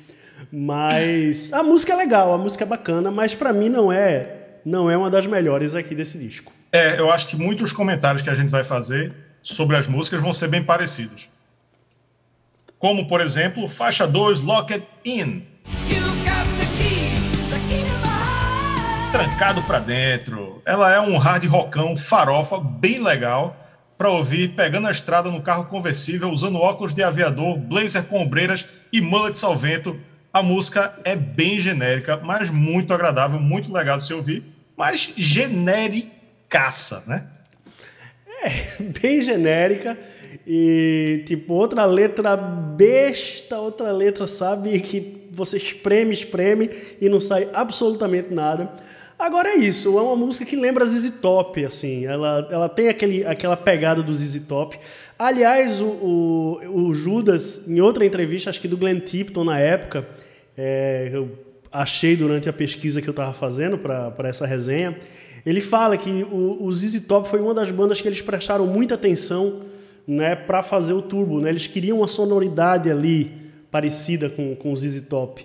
Mas 0.57 1.53
a 1.53 1.65
música 1.65 1.95
é 1.95 1.97
legal, 1.97 2.33
a 2.33 2.39
música 2.39 2.63
é 2.63 2.67
bacana, 2.67 3.11
mas 3.11 3.35
para 3.35 3.53
mim 3.53 3.69
não 3.69 3.93
é 3.93 4.61
não 4.65 4.89
é 4.89 4.97
uma 4.97 5.11
das 5.11 5.27
melhores 5.27 5.75
aqui 5.75 5.97
desse 5.97 6.17
disco. 6.17 6.53
É, 6.71 6.99
eu 6.99 7.11
acho 7.11 7.27
que 7.27 7.37
muitos 7.37 7.73
comentários 7.73 8.23
que 8.23 8.31
a 8.31 8.35
gente 8.35 8.51
vai 8.51 8.63
fazer 8.63 9.13
sobre 9.43 9.77
as 9.77 9.89
músicas 9.89 10.23
vão 10.23 10.33
ser 10.33 10.47
bem 10.47 10.63
parecidos. 10.63 11.29
Como, 12.79 13.09
por 13.09 13.21
exemplo, 13.21 13.67
faixa 13.67 14.07
2, 14.07 14.41
Lock 14.41 14.73
It 14.75 14.87
In. 15.05 15.43
Trancado 19.11 19.61
para 19.63 19.81
dentro. 19.81 20.63
Ela 20.65 20.95
é 20.95 21.01
um 21.01 21.19
hard 21.19 21.45
rockão 21.47 21.97
farofa 21.97 22.61
bem 22.61 23.03
legal 23.03 23.57
para 23.99 24.09
ouvir 24.09 24.55
pegando 24.55 24.87
a 24.87 24.91
estrada 24.93 25.31
no 25.31 25.43
carro 25.43 25.65
conversível, 25.65 26.31
usando 26.31 26.59
óculos 26.59 26.95
de 26.95 27.03
aviador, 27.03 27.59
blazer 27.59 28.05
com 28.05 28.23
ombreiras 28.23 28.67
e 28.93 29.01
mullets 29.01 29.43
ao 29.43 29.57
vento. 29.57 29.99
A 30.35 30.43
música 30.43 30.93
é 31.05 31.15
bem 31.15 31.61
genérica, 31.61 32.17
mas 32.17 32.51
muito 32.51 32.93
agradável, 32.93 33.39
muito 33.39 33.73
legal 33.73 33.99
de 33.99 34.05
se 34.05 34.13
ouvir, 34.13 34.43
mas 34.77 35.13
genericaça, 35.17 37.05
né? 37.07 37.29
É, 38.43 38.83
bem 39.01 39.23
genérica 39.23 39.97
e 40.45 41.23
tipo 41.25 41.55
outra 41.55 41.85
letra 41.85 42.37
besta, 42.37 43.61
outra 43.61 43.93
letra, 43.93 44.27
sabe, 44.27 44.81
que 44.81 45.29
você 45.31 45.57
espreme, 45.57 46.13
espreme 46.13 46.69
e 47.01 47.09
não 47.09 47.21
sai 47.21 47.49
absolutamente 47.55 48.35
nada. 48.35 48.73
Agora 49.17 49.51
é 49.51 49.59
isso, 49.59 49.97
é 49.97 50.03
uma 50.03 50.17
música 50.17 50.45
que 50.45 50.57
lembra 50.57 50.85
ZZ 50.85 51.21
Top, 51.21 51.65
assim, 51.65 52.07
ela, 52.07 52.49
ela 52.51 52.69
tem 52.69 52.89
aquele, 52.89 53.25
aquela 53.25 53.57
pegada 53.57 54.03
do 54.03 54.13
ZZ 54.13 54.45
Top. 54.49 54.77
Aliás, 55.17 55.81
o, 55.81 55.87
o, 55.87 56.89
o 56.89 56.93
Judas, 56.93 57.69
em 57.69 57.81
outra 57.81 58.05
entrevista, 58.05 58.51
acho 58.51 58.61
que 58.61 58.67
do 58.67 58.77
Glenn 58.77 58.99
Tipton 58.99 59.45
na 59.45 59.61
época, 59.61 60.05
é, 60.57 61.11
eu 61.13 61.31
achei 61.71 62.17
durante 62.17 62.49
a 62.49 62.53
pesquisa 62.53 63.03
que 63.03 63.09
eu 63.09 63.13
estava 63.13 63.33
fazendo 63.33 63.77
para 63.79 64.29
essa 64.29 64.47
resenha, 64.47 64.97
ele 65.45 65.61
fala 65.61 65.97
que 65.97 66.25
o, 66.31 66.65
o 66.65 66.73
ZZ 66.73 67.05
Top 67.07 67.29
foi 67.29 67.41
uma 67.41 67.53
das 67.53 67.71
bandas 67.71 68.01
que 68.01 68.09
eles 68.09 68.23
prestaram 68.23 68.67
muita 68.67 68.95
atenção 68.95 69.63
né, 70.07 70.35
para 70.35 70.63
fazer 70.63 70.93
o 70.93 71.03
turbo. 71.03 71.41
Né? 71.41 71.51
Eles 71.51 71.67
queriam 71.67 71.99
uma 71.99 72.09
sonoridade 72.09 72.91
ali 72.91 73.33
parecida 73.71 74.31
com, 74.31 74.55
com 74.55 74.73
o 74.73 74.77
ZZ 74.77 75.03
Top. 75.09 75.45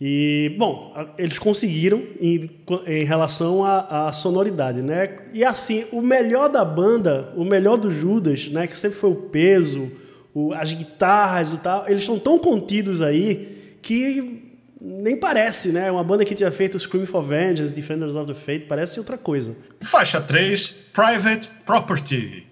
E, 0.00 0.54
bom, 0.56 0.94
eles 1.16 1.38
conseguiram 1.38 2.02
em, 2.20 2.48
em 2.86 3.04
relação 3.04 3.64
à, 3.64 4.12
sonoridade, 4.12 4.80
né? 4.80 5.18
E 5.34 5.44
assim, 5.44 5.86
o 5.90 6.00
melhor 6.00 6.48
da 6.48 6.64
banda, 6.64 7.32
o 7.36 7.44
melhor 7.44 7.76
do 7.76 7.90
Judas, 7.90 8.48
né? 8.48 8.68
Que 8.68 8.78
sempre 8.78 8.96
foi 8.96 9.10
o 9.10 9.16
peso, 9.16 9.90
o, 10.32 10.52
as 10.52 10.72
guitarras 10.72 11.52
e 11.52 11.58
tal, 11.58 11.84
eles 11.88 12.02
estão 12.02 12.16
tão 12.16 12.38
contidos 12.38 13.02
aí 13.02 13.76
que 13.82 14.47
nem 14.80 15.16
parece, 15.16 15.72
né? 15.72 15.90
Uma 15.90 16.04
banda 16.04 16.24
que 16.24 16.34
tinha 16.34 16.50
feito 16.50 16.78
Scream 16.78 17.06
for 17.06 17.22
Vengeance, 17.22 17.74
Defenders 17.74 18.14
of 18.14 18.32
the 18.32 18.38
Fate, 18.38 18.66
parece 18.66 18.98
outra 18.98 19.18
coisa. 19.18 19.56
Faixa 19.80 20.20
3, 20.20 20.90
Private 20.92 21.50
Property. 21.66 22.46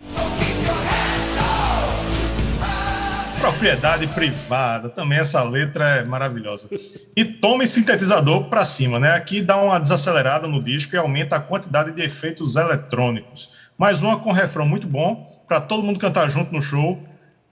propriedade 3.46 4.08
privada. 4.08 4.88
Também 4.88 5.18
essa 5.18 5.40
letra 5.44 5.98
é 5.98 6.04
maravilhosa. 6.04 6.68
E 7.14 7.24
tome 7.24 7.66
sintetizador 7.68 8.48
para 8.48 8.64
cima, 8.64 8.98
né? 8.98 9.12
Aqui 9.12 9.40
dá 9.40 9.56
uma 9.56 9.78
desacelerada 9.78 10.48
no 10.48 10.60
disco 10.60 10.96
e 10.96 10.98
aumenta 10.98 11.36
a 11.36 11.40
quantidade 11.40 11.92
de 11.92 12.02
efeitos 12.02 12.56
eletrônicos. 12.56 13.52
Mais 13.78 14.02
uma 14.02 14.18
com 14.18 14.32
refrão 14.32 14.66
muito 14.66 14.88
bom 14.88 15.30
para 15.46 15.60
todo 15.60 15.84
mundo 15.84 16.00
cantar 16.00 16.28
junto 16.28 16.52
no 16.52 16.60
show. 16.60 17.00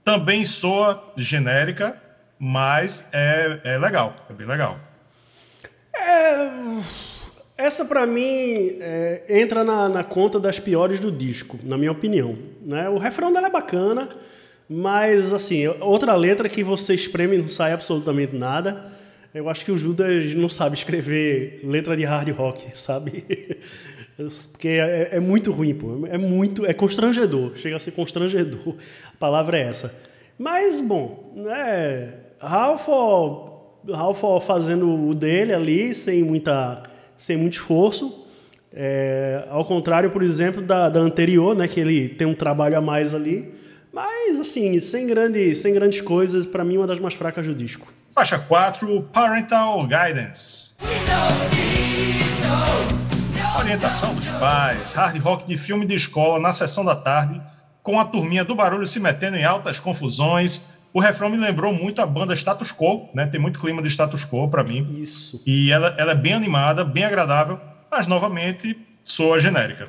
Também 0.03 0.43
soa 0.43 1.13
genérica, 1.15 1.95
mas 2.47 3.09
é, 3.11 3.59
é 3.63 3.77
legal, 3.79 4.15
é 4.29 4.33
bem 4.33 4.45
legal. 4.45 4.77
É, 5.97 6.47
essa 7.57 7.85
para 7.85 8.05
mim 8.05 8.77
é, 8.79 9.23
entra 9.27 9.63
na, 9.63 9.89
na, 9.89 10.03
conta 10.03 10.39
das 10.39 10.59
piores 10.59 10.99
do 10.99 11.11
disco, 11.11 11.57
na 11.63 11.75
minha 11.75 11.91
opinião. 11.91 12.37
Né? 12.61 12.87
O 12.87 12.99
refrão 12.99 13.33
dela 13.33 13.47
é 13.47 13.49
bacana. 13.49 14.09
Mas, 14.69 15.33
assim, 15.33 15.65
outra 15.79 16.15
letra 16.15 16.47
que 16.47 16.63
você 16.63 16.93
espreme 16.93 17.35
e 17.35 17.41
não 17.41 17.49
sai 17.49 17.73
absolutamente 17.73 18.35
nada. 18.35 18.91
Eu 19.33 19.49
acho 19.49 19.65
que 19.65 19.71
o 19.71 19.77
Judas 19.77 20.35
não 20.35 20.47
sabe 20.47 20.75
escrever 20.75 21.61
letra 21.63 21.97
de 21.97 22.03
hard 22.03 22.29
rock, 22.29 22.63
sabe? 22.77 23.25
Porque 24.51 24.67
é, 24.67 25.09
é, 25.13 25.19
muito 25.19 25.51
ruim, 25.51 25.73
pô. 25.73 26.05
É 26.05 26.17
muito. 26.17 26.63
É 26.63 26.75
constrangedor. 26.75 27.55
Chega 27.55 27.75
a 27.75 27.79
ser 27.79 27.93
constrangedor. 27.93 28.75
A 29.15 29.17
palavra 29.17 29.57
é 29.57 29.63
essa. 29.63 29.99
Mas, 30.37 30.79
bom, 30.79 31.33
né? 31.35 32.24
Ralph, 32.39 32.87
Ralph 33.89 34.45
fazendo 34.45 35.09
o 35.09 35.15
dele 35.15 35.53
ali, 35.53 35.93
sem, 35.93 36.23
muita, 36.23 36.81
sem 37.15 37.37
muito 37.37 37.53
esforço. 37.53 38.25
É, 38.73 39.45
ao 39.49 39.63
contrário, 39.63 40.11
por 40.11 40.21
exemplo, 40.21 40.61
da, 40.61 40.89
da 40.89 40.99
anterior, 40.99 41.55
né? 41.55 41.67
Que 41.67 41.79
ele 41.79 42.09
tem 42.09 42.27
um 42.27 42.35
trabalho 42.35 42.77
a 42.77 42.81
mais 42.81 43.13
ali. 43.13 43.53
Mas, 43.93 44.37
assim, 44.37 44.77
sem, 44.81 45.07
grande, 45.07 45.55
sem 45.55 45.73
grandes 45.73 46.01
coisas, 46.01 46.45
para 46.45 46.65
mim, 46.65 46.75
uma 46.75 46.85
das 46.85 46.99
mais 46.99 47.13
fracas 47.13 47.47
do 47.47 47.55
disco. 47.55 47.87
Faixa 48.13 48.37
4, 48.37 49.03
Parental 49.13 49.81
Guidance. 49.83 50.75
Orientação 53.57 54.13
dos 54.13 54.29
pais, 54.31 54.91
hard 54.91 55.17
rock 55.21 55.47
de 55.47 55.55
filme 55.55 55.85
de 55.85 55.95
escola 55.95 56.37
na 56.39 56.51
sessão 56.51 56.83
da 56.83 56.95
tarde, 56.95 57.41
com 57.81 57.97
a 57.97 58.03
turminha 58.03 58.43
do 58.43 58.53
barulho 58.53 58.85
se 58.85 58.99
metendo 58.99 59.37
em 59.37 59.45
altas 59.45 59.79
confusões. 59.79 60.74
O 60.95 61.01
refrão 61.01 61.29
me 61.29 61.35
lembrou 61.35 61.73
muito 61.73 62.01
a 62.01 62.05
banda 62.05 62.33
Status 62.33 62.71
Quo, 62.71 63.09
né? 63.13 63.27
Tem 63.27 63.37
muito 63.37 63.59
clima 63.59 63.81
de 63.81 63.89
Status 63.89 64.23
Quo 64.23 64.47
para 64.47 64.63
mim. 64.63 64.95
Isso. 64.97 65.43
E 65.45 65.69
ela, 65.69 65.93
ela 65.97 66.13
é 66.13 66.15
bem 66.15 66.31
animada, 66.31 66.85
bem 66.85 67.03
agradável, 67.03 67.59
mas 67.91 68.07
novamente 68.07 68.79
soa 69.03 69.37
genérica. 69.37 69.87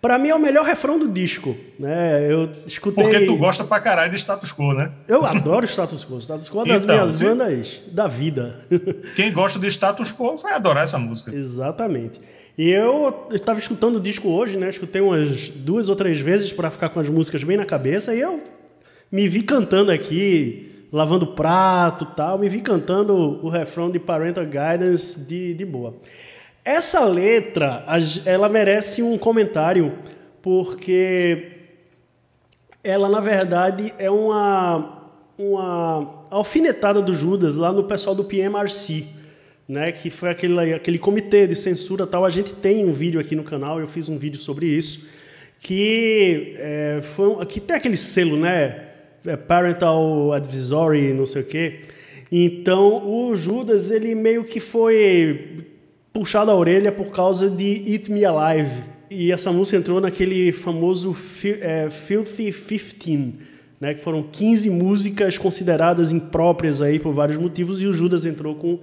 Para 0.00 0.18
mim 0.18 0.30
é 0.30 0.34
o 0.34 0.38
melhor 0.38 0.64
refrão 0.64 0.98
do 0.98 1.10
disco, 1.10 1.54
né? 1.78 2.26
Eu 2.26 2.50
escutei. 2.66 3.04
Porque 3.04 3.26
tu 3.26 3.36
gosta 3.36 3.64
pra 3.64 3.78
caralho 3.80 4.12
de 4.12 4.16
status 4.16 4.50
quo, 4.50 4.72
né? 4.72 4.92
Eu 5.06 5.26
adoro 5.26 5.66
status 5.66 6.02
quo. 6.02 6.18
Status 6.22 6.48
quo 6.48 6.62
é 6.62 6.68
das 6.68 6.84
então, 6.84 6.96
minhas 6.96 7.16
se... 7.16 7.24
bandas 7.26 7.82
da 7.92 8.08
vida. 8.08 8.60
Quem 9.14 9.30
gosta 9.30 9.58
de 9.58 9.66
status 9.66 10.10
quo 10.10 10.38
vai 10.38 10.54
adorar 10.54 10.84
essa 10.84 10.98
música. 10.98 11.34
Exatamente. 11.34 12.18
E 12.56 12.70
eu 12.70 13.28
estava 13.30 13.58
escutando 13.58 13.96
o 13.96 14.00
disco 14.00 14.30
hoje, 14.30 14.56
né? 14.56 14.70
Escutei 14.70 15.02
umas 15.02 15.50
duas 15.50 15.90
ou 15.90 15.96
três 15.96 16.18
vezes 16.18 16.50
para 16.50 16.70
ficar 16.70 16.88
com 16.88 16.98
as 16.98 17.10
músicas 17.10 17.44
bem 17.44 17.58
na 17.58 17.66
cabeça 17.66 18.14
e 18.14 18.20
eu 18.20 18.42
me 19.10 19.28
vi 19.28 19.42
cantando 19.42 19.90
aqui, 19.90 20.86
lavando 20.92 21.26
prato, 21.28 22.06
tal, 22.06 22.38
me 22.38 22.48
vi 22.48 22.60
cantando 22.60 23.14
o 23.14 23.48
refrão 23.48 23.90
de 23.90 23.98
Parental 23.98 24.44
Guidance 24.44 25.26
de, 25.26 25.54
de 25.54 25.64
boa. 25.64 25.96
Essa 26.64 27.04
letra, 27.04 27.84
ela 28.24 28.48
merece 28.48 29.02
um 29.02 29.18
comentário, 29.18 29.98
porque 30.40 31.52
ela, 32.82 33.08
na 33.08 33.20
verdade, 33.20 33.92
é 33.98 34.10
uma, 34.10 35.10
uma 35.36 36.24
alfinetada 36.30 37.02
do 37.02 37.12
Judas 37.12 37.56
lá 37.56 37.72
no 37.72 37.84
pessoal 37.84 38.14
do 38.14 38.24
PMRC, 38.24 39.06
né, 39.68 39.90
que 39.90 40.10
foi 40.10 40.30
aquele, 40.30 40.74
aquele 40.74 40.98
comitê 40.98 41.46
de 41.46 41.54
censura 41.54 42.06
tal. 42.06 42.24
A 42.24 42.30
gente 42.30 42.54
tem 42.54 42.84
um 42.84 42.92
vídeo 42.92 43.20
aqui 43.20 43.34
no 43.34 43.42
canal, 43.42 43.80
eu 43.80 43.88
fiz 43.88 44.08
um 44.08 44.16
vídeo 44.16 44.38
sobre 44.38 44.66
isso, 44.66 45.10
que, 45.58 46.54
é, 46.58 47.00
foi, 47.02 47.44
que 47.46 47.60
tem 47.60 47.76
aquele 47.76 47.96
selo, 47.96 48.38
né, 48.38 48.93
Parental 49.46 50.32
Advisory, 50.32 51.12
não 51.12 51.26
sei 51.26 51.42
o 51.42 51.44
quê. 51.44 51.80
Então, 52.30 53.08
o 53.08 53.34
Judas, 53.34 53.90
ele 53.90 54.14
meio 54.14 54.44
que 54.44 54.60
foi 54.60 55.66
puxado 56.12 56.50
a 56.50 56.54
orelha 56.54 56.92
por 56.92 57.10
causa 57.10 57.48
de 57.48 57.82
Eat 57.86 58.10
Me 58.10 58.24
Alive. 58.24 58.84
E 59.10 59.32
essa 59.32 59.52
música 59.52 59.76
entrou 59.76 60.00
naquele 60.00 60.52
famoso 60.52 61.16
é, 61.60 61.88
Filthy 61.90 62.52
15, 62.52 63.34
né, 63.80 63.94
que 63.94 64.00
foram 64.00 64.22
15 64.22 64.70
músicas 64.70 65.38
consideradas 65.38 66.10
impróprias 66.10 66.80
aí 66.80 66.98
por 66.98 67.12
vários 67.12 67.38
motivos, 67.38 67.80
e 67.80 67.86
o 67.86 67.92
Judas 67.92 68.24
entrou 68.24 68.54
com 68.54 68.78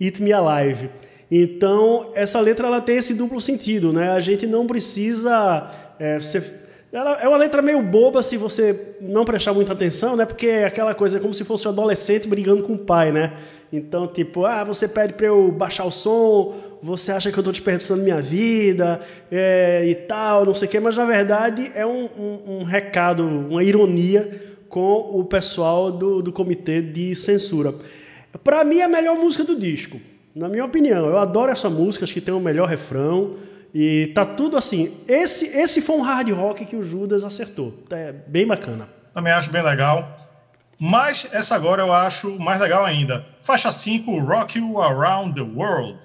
Eat 0.00 0.22
Me 0.22 0.32
Alive. 0.32 0.90
Então, 1.30 2.10
essa 2.14 2.38
letra 2.40 2.66
ela 2.66 2.80
tem 2.80 2.96
esse 2.96 3.14
duplo 3.14 3.40
sentido. 3.40 3.92
Né? 3.92 4.10
A 4.10 4.20
gente 4.20 4.46
não 4.46 4.66
precisa 4.66 5.70
é, 5.98 6.20
ser 6.20 6.61
ela 6.92 7.18
é 7.22 7.26
uma 7.26 7.38
letra 7.38 7.62
meio 7.62 7.82
boba 7.82 8.22
se 8.22 8.36
você 8.36 8.96
não 9.00 9.24
prestar 9.24 9.54
muita 9.54 9.72
atenção, 9.72 10.14
né? 10.14 10.26
Porque 10.26 10.46
é 10.46 10.66
aquela 10.66 10.94
coisa 10.94 11.18
como 11.18 11.32
se 11.32 11.42
fosse 11.42 11.66
um 11.66 11.70
adolescente 11.70 12.28
brigando 12.28 12.64
com 12.64 12.74
o 12.74 12.78
pai, 12.78 13.10
né? 13.10 13.32
Então, 13.72 14.06
tipo, 14.06 14.44
ah, 14.44 14.62
você 14.62 14.86
pede 14.86 15.14
para 15.14 15.26
eu 15.28 15.50
baixar 15.50 15.86
o 15.86 15.90
som, 15.90 16.54
você 16.82 17.10
acha 17.10 17.32
que 17.32 17.38
eu 17.38 17.40
estou 17.40 17.52
desperdiçando 17.52 18.02
minha 18.02 18.20
vida 18.20 19.00
é, 19.30 19.86
e 19.86 19.94
tal, 19.94 20.44
não 20.44 20.54
sei 20.54 20.68
o 20.68 20.70
quê, 20.70 20.78
mas 20.78 20.94
na 20.94 21.06
verdade 21.06 21.72
é 21.74 21.86
um, 21.86 22.04
um, 22.18 22.58
um 22.58 22.62
recado, 22.64 23.24
uma 23.24 23.64
ironia 23.64 24.52
com 24.68 25.18
o 25.18 25.24
pessoal 25.24 25.90
do, 25.90 26.20
do 26.20 26.30
comitê 26.30 26.82
de 26.82 27.14
censura. 27.14 27.74
Para 28.44 28.64
mim, 28.64 28.78
é 28.78 28.84
a 28.84 28.88
melhor 28.88 29.16
música 29.16 29.44
do 29.44 29.54
disco, 29.54 29.98
na 30.34 30.48
minha 30.48 30.64
opinião. 30.64 31.06
Eu 31.06 31.18
adoro 31.18 31.50
essa 31.50 31.70
música, 31.70 32.04
acho 32.04 32.12
que 32.12 32.20
tem 32.20 32.34
o 32.34 32.40
melhor 32.40 32.68
refrão. 32.68 33.36
E 33.74 34.08
tá 34.14 34.24
tudo 34.24 34.56
assim. 34.56 34.98
Esse, 35.08 35.46
esse 35.56 35.80
foi 35.80 35.96
um 35.96 36.02
hard 36.02 36.30
rock 36.30 36.64
que 36.64 36.76
o 36.76 36.82
Judas 36.82 37.24
acertou. 37.24 37.84
É 37.90 38.12
bem 38.12 38.46
bacana. 38.46 38.88
Também 39.14 39.32
acho 39.32 39.50
bem 39.50 39.62
legal. 39.62 40.16
Mas 40.78 41.28
essa 41.32 41.54
agora 41.54 41.82
eu 41.82 41.92
acho 41.92 42.38
mais 42.38 42.60
legal 42.60 42.84
ainda. 42.84 43.24
Faixa 43.40 43.70
5, 43.70 44.18
Rock 44.20 44.58
You 44.58 44.80
Around 44.80 45.34
the 45.34 45.40
World. 45.40 45.98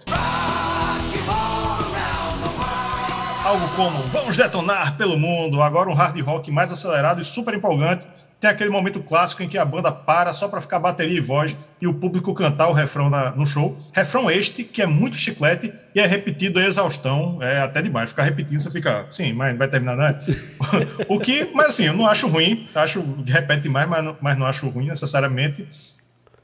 Algo 3.44 3.68
como 3.76 4.04
Vamos 4.08 4.38
detonar 4.38 4.98
pelo 4.98 5.18
mundo. 5.18 5.62
Agora 5.62 5.90
um 5.90 5.94
hard 5.94 6.20
rock 6.22 6.52
mais 6.52 6.72
acelerado 6.72 7.22
e 7.22 7.26
super 7.26 7.54
empolgante 7.54 8.08
tem 8.40 8.50
aquele 8.50 8.70
momento 8.70 9.00
clássico 9.00 9.42
em 9.42 9.50
que 9.50 9.58
a 9.58 9.66
banda 9.66 9.92
para 9.92 10.32
só 10.34 10.48
para 10.48 10.62
ficar 10.62 10.78
bateria 10.78 11.18
e 11.18 11.22
voz 11.22 11.56
e 11.82 11.88
o 11.88 11.94
público 11.94 12.34
cantar 12.36 12.68
o 12.68 12.72
refrão 12.74 13.10
na, 13.10 13.32
no 13.32 13.48
show. 13.48 13.78
Refrão 13.92 14.30
este 14.30 14.64
que 14.64 14.82
é 14.82 14.86
muito 14.86 15.18
chiclete 15.18 15.74
e 15.96 16.00
é 16.00 16.06
repetido 16.06 16.60
a 16.60 16.64
exaustão, 16.64 17.42
é 17.42 17.62
até 17.62 17.82
demais. 17.82 18.12
Ficar 18.12 18.24
repetindo, 18.24 18.60
você 18.60 18.70
fica, 18.70 19.08
sim, 19.10 19.34
mas 19.34 19.58
vai 19.58 19.68
terminar, 19.68 19.98
né? 19.98 20.20
o 21.10 21.20
que, 21.20 21.50
mas 21.54 21.68
assim, 21.68 21.86
eu 21.86 21.94
não 21.94 22.06
acho 22.06 22.28
ruim, 22.28 22.70
acho 22.76 23.04
repete 23.26 23.68
mais, 23.70 23.90
mas 23.90 24.04
não, 24.04 24.18
mas 24.22 24.38
não 24.38 24.46
acho 24.46 24.70
ruim 24.70 24.88
necessariamente. 24.88 25.68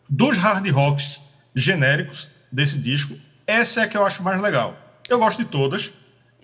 Dos 0.10 0.38
hard 0.40 0.68
rocks 0.72 1.34
genéricos 1.56 2.28
desse 2.52 2.80
disco, 2.80 3.16
essa 3.46 3.82
é 3.82 3.84
a 3.84 3.88
que 3.88 3.96
eu 3.96 4.06
acho 4.06 4.24
mais 4.24 4.42
legal. 4.42 4.76
Eu 5.08 5.20
gosto 5.20 5.44
de 5.44 5.50
todas, 5.50 5.92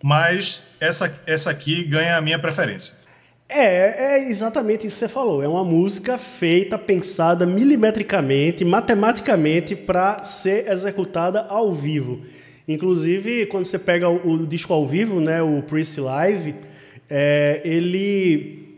mas 0.03 0.61
essa, 0.79 1.11
essa 1.25 1.49
aqui 1.49 1.83
ganha 1.83 2.17
a 2.17 2.21
minha 2.21 2.37
preferência. 2.37 2.98
É, 3.51 4.15
é 4.15 4.29
exatamente 4.29 4.85
isso 4.85 4.99
que 4.99 5.07
você 5.07 5.07
falou. 5.07 5.41
É 5.41 5.47
uma 5.47 5.63
música 5.63 6.19
feita, 6.19 6.77
pensada 6.77 7.47
milimetricamente, 7.47 8.63
matematicamente 8.63 9.75
para 9.75 10.23
ser 10.23 10.71
executada 10.71 11.41
ao 11.41 11.73
vivo. 11.73 12.21
Inclusive, 12.67 13.47
quando 13.47 13.65
você 13.65 13.79
pega 13.79 14.07
o, 14.07 14.33
o 14.33 14.45
disco 14.45 14.71
ao 14.71 14.85
vivo, 14.85 15.19
né, 15.19 15.41
o 15.41 15.63
Priest 15.63 15.99
Live, 15.99 16.53
é, 17.09 17.59
ele 17.65 18.69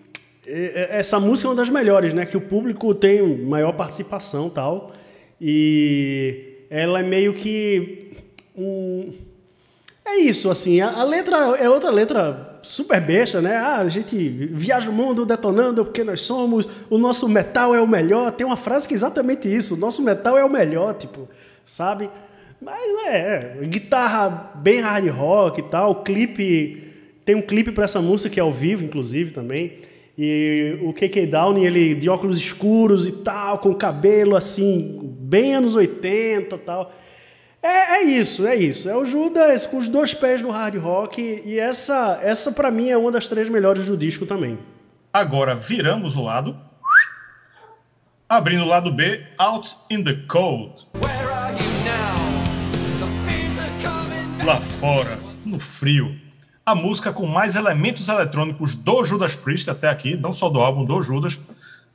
é, 0.48 0.96
é, 0.96 1.00
essa 1.00 1.20
música 1.20 1.48
é 1.48 1.50
uma 1.50 1.56
das 1.56 1.70
melhores, 1.70 2.14
né? 2.14 2.26
Que 2.26 2.38
o 2.38 2.42
público 2.42 2.96
tem 2.96 3.22
maior 3.38 3.74
participação 3.74 4.50
tal. 4.50 4.94
E 5.40 6.66
ela 6.70 7.00
é 7.00 7.04
meio 7.04 7.34
que 7.34 8.14
um. 8.56 9.14
É 10.06 10.16
isso, 10.18 10.50
assim. 10.50 10.82
A, 10.82 10.90
a 10.92 11.04
letra 11.04 11.38
é 11.58 11.70
outra 11.70 11.90
letra 11.90 12.51
super 12.62 13.02
besta, 13.02 13.42
né? 13.42 13.56
Ah, 13.56 13.78
a 13.78 13.90
gente 13.90 14.30
viaja 14.52 14.90
o 14.90 14.94
mundo 14.94 15.26
detonando 15.26 15.84
porque 15.84 16.04
nós 16.04 16.22
somos, 16.22 16.68
o 16.90 16.98
nosso 16.98 17.28
metal 17.28 17.76
é 17.76 17.82
o 17.82 17.88
melhor. 17.88 18.32
Tem 18.32 18.46
uma 18.46 18.58
frase 18.58 18.88
que 18.88 18.94
é 18.94 18.98
exatamente 18.98 19.54
isso: 19.54 19.76
o 19.76 19.78
nosso 19.78 20.02
metal 20.02 20.38
é 20.38 20.46
o 20.46 20.50
melhor, 20.50 20.94
tipo, 20.94 21.28
sabe? 21.66 22.10
Mas 22.62 22.80
é, 23.08 23.58
é 23.62 23.66
guitarra 23.66 24.52
bem 24.56 24.82
hard 24.82 25.08
rock 25.10 25.60
e 25.60 25.64
tal, 25.64 26.04
clipe. 26.04 26.90
Tem 27.26 27.36
um 27.36 27.42
clipe 27.42 27.72
para 27.72 27.86
essa 27.86 28.02
música 28.02 28.30
que 28.30 28.40
é 28.40 28.44
ao 28.44 28.52
vivo, 28.52 28.84
inclusive, 28.84 29.32
também. 29.32 29.74
E 30.18 30.78
o 30.82 30.94
KK 30.94 31.26
Downey, 31.28 31.66
ele 31.66 31.96
de 31.96 32.10
óculos 32.10 32.38
escuros 32.38 33.08
e 33.08 33.24
tal, 33.24 33.60
com 33.60 33.74
cabelo 33.74 34.36
assim, 34.36 35.00
bem 35.20 35.56
anos 35.56 35.76
80 35.76 36.56
e 36.56 36.60
tal. 36.60 36.94
É, 37.64 37.98
é, 37.98 38.04
isso, 38.04 38.48
é 38.48 38.56
isso. 38.56 38.90
É 38.90 38.98
o 38.98 39.06
Judas 39.06 39.68
com 39.68 39.78
os 39.78 39.88
dois 39.88 40.16
pés 40.16 40.42
no 40.42 40.50
hard 40.50 40.76
rock 40.78 41.22
e 41.46 41.60
essa, 41.60 42.20
essa 42.24 42.52
para 42.52 42.72
mim 42.72 42.90
é 42.90 42.98
uma 42.98 43.12
das 43.12 43.28
três 43.28 43.48
melhores 43.50 43.86
do 43.86 43.96
disco 43.96 44.26
também. 44.26 44.58
Agora 45.14 45.54
viramos 45.54 46.16
o 46.16 46.24
lado, 46.24 46.58
abrindo 48.28 48.64
o 48.64 48.68
lado 48.68 48.92
B, 48.92 49.24
Out 49.38 49.76
in 49.92 50.04
the 50.04 50.16
Cold. 50.28 50.88
Lá 54.44 54.60
fora, 54.60 55.20
no 55.46 55.60
frio, 55.60 56.16
a 56.66 56.74
música 56.74 57.14
com 57.14 57.28
mais 57.28 57.56
elementos 57.56 58.08
eletrônicos 58.08 58.74
do 58.74 59.04
Judas 59.04 59.36
Priest 59.36 59.70
até 59.70 59.88
aqui, 59.88 60.18
não 60.18 60.32
só 60.32 60.50
do 60.50 60.60
álbum 60.60 60.84
do 60.84 61.00
Judas, 61.00 61.40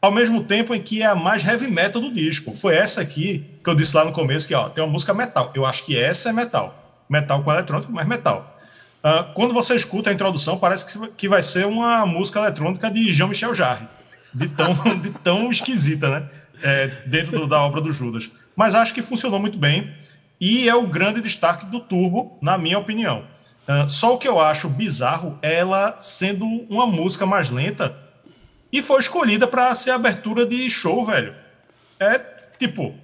ao 0.01 0.13
mesmo 0.13 0.45
tempo 0.45 0.75
em 0.75 0.81
que 0.81 1.03
é 1.03 1.07
a 1.07 1.15
mais 1.15 1.45
heavy 1.45 1.69
metal 1.69 2.01
do 2.01 2.13
disco. 2.13 2.55
Foi 2.55 2.75
essa 2.75 3.01
aqui 3.01 3.45
que 3.63 3.69
eu 3.69 3.75
disse 3.75 3.97
lá 3.97 4.05
no 4.05 4.13
começo, 4.13 4.47
que 4.47 4.55
ó, 4.55 4.69
tem 4.69 4.83
uma 4.85 4.91
música 4.91 5.13
metal. 5.15 5.51
Eu 5.55 5.67
acho 5.67 5.85
que 5.85 5.99
essa 5.99 6.29
é 6.29 6.33
metal. 6.33 7.05
Metal 7.09 7.43
com 7.43 7.53
eletrônico, 7.53 7.93
mas 7.93 8.07
metal. 8.07 8.57
Uh, 9.03 9.33
quando 9.35 9.55
você 9.55 9.75
escuta 9.75 10.11
a 10.11 10.13
introdução, 10.13 10.59
parece 10.59 10.87
que 11.17 11.29
vai 11.29 11.43
ser 11.43 11.67
uma 11.67 12.05
música 12.05 12.41
eletrônica 12.41 12.91
de 12.91 13.13
Jean-Michel 13.13 13.55
Jarre. 13.55 13.87
De 14.35 14.49
tão, 14.49 14.75
de 15.01 15.11
tão 15.11 15.51
esquisita, 15.51 16.09
né? 16.09 16.29
É, 16.63 16.87
dentro 17.07 17.41
do, 17.41 17.47
da 17.47 17.61
obra 17.61 17.81
do 17.81 17.93
Judas. 17.93 18.31
Mas 18.55 18.75
acho 18.75 18.95
que 18.95 19.03
funcionou 19.03 19.39
muito 19.39 19.59
bem. 19.59 19.93
E 20.41 20.69
é 20.69 20.75
o 20.75 20.87
grande 20.87 21.21
destaque 21.21 21.67
do 21.67 21.81
Turbo, 21.81 22.39
na 22.43 22.59
minha 22.59 22.79
opinião. 22.79 23.25
Uh, 23.69 23.89
só 23.89 24.15
o 24.15 24.19
que 24.19 24.29
eu 24.29 24.41
acho 24.41 24.69
bizarro 24.69 25.39
é 25.43 25.55
ela 25.55 25.97
sendo 25.99 26.45
uma 26.69 26.87
música 26.87 27.27
mais 27.27 27.51
lenta 27.51 28.06
e 28.73 28.83
foi 28.83 29.01
escolhida 29.01 29.47
para 29.47 29.75
ser 29.75 29.91
abertura 29.91 30.47
de 30.47 30.69
show, 30.69 31.05
velho. 31.05 31.35
É 31.99 32.19
tipo, 32.59 32.95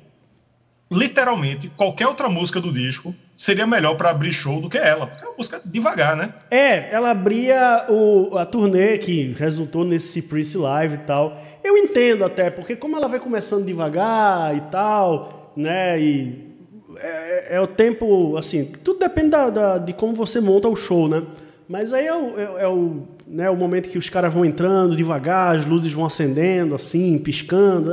literalmente, 0.91 1.71
qualquer 1.77 2.07
outra 2.07 2.29
música 2.29 2.61
do 2.61 2.73
disco 2.73 3.15
seria 3.37 3.67
melhor 3.67 3.97
para 3.97 4.11
abrir 4.11 4.33
show 4.33 4.61
do 4.61 4.69
que 4.69 4.79
ela, 4.79 5.07
porque 5.07 5.25
é 5.25 5.29
uma 5.29 5.37
música 5.37 5.61
devagar, 5.65 6.17
né? 6.17 6.35
É, 6.51 6.93
ela 6.93 7.11
abria 7.11 7.87
o, 7.89 8.37
a 8.37 8.45
turnê 8.45 8.99
que 8.99 9.33
resultou 9.33 9.85
nesse 9.85 10.23
Priest 10.23 10.57
Live 10.57 10.95
e 10.95 10.99
tal. 10.99 11.41
Eu 11.65 11.77
entendo 11.77 12.25
até, 12.25 12.51
porque 12.51 12.77
como 12.77 12.97
ela 12.97 13.09
vai 13.09 13.19
começando 13.19 13.65
devagar 13.65 14.57
e 14.57 14.61
tal, 14.63 15.53
né, 15.57 16.01
e 16.01 16.53
é, 16.99 17.57
é 17.57 17.61
o 17.61 17.67
tempo, 17.67 18.37
assim, 18.37 18.65
tudo 18.65 18.99
depende 18.99 19.31
da, 19.31 19.51
da, 19.51 19.79
de 19.79 19.93
como 19.93 20.15
você 20.15 20.41
monta 20.41 20.69
o 20.69 20.77
show, 20.77 21.09
né? 21.09 21.23
Mas 21.69 21.95
aí 21.95 22.07
é 22.07 22.15
o, 22.15 22.39
é, 22.39 22.65
é 22.65 22.69
o, 22.69 23.09
né, 23.33 23.49
o 23.49 23.57
momento 23.57 23.89
que 23.89 23.97
os 23.97 24.11
caras 24.11 24.33
vão 24.33 24.45
entrando 24.45 24.95
devagar, 24.95 25.57
as 25.57 25.65
luzes 25.65 25.91
vão 25.91 26.05
acendendo, 26.05 26.75
assim, 26.75 27.17
piscando, 27.19 27.91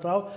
tal. 0.00 0.32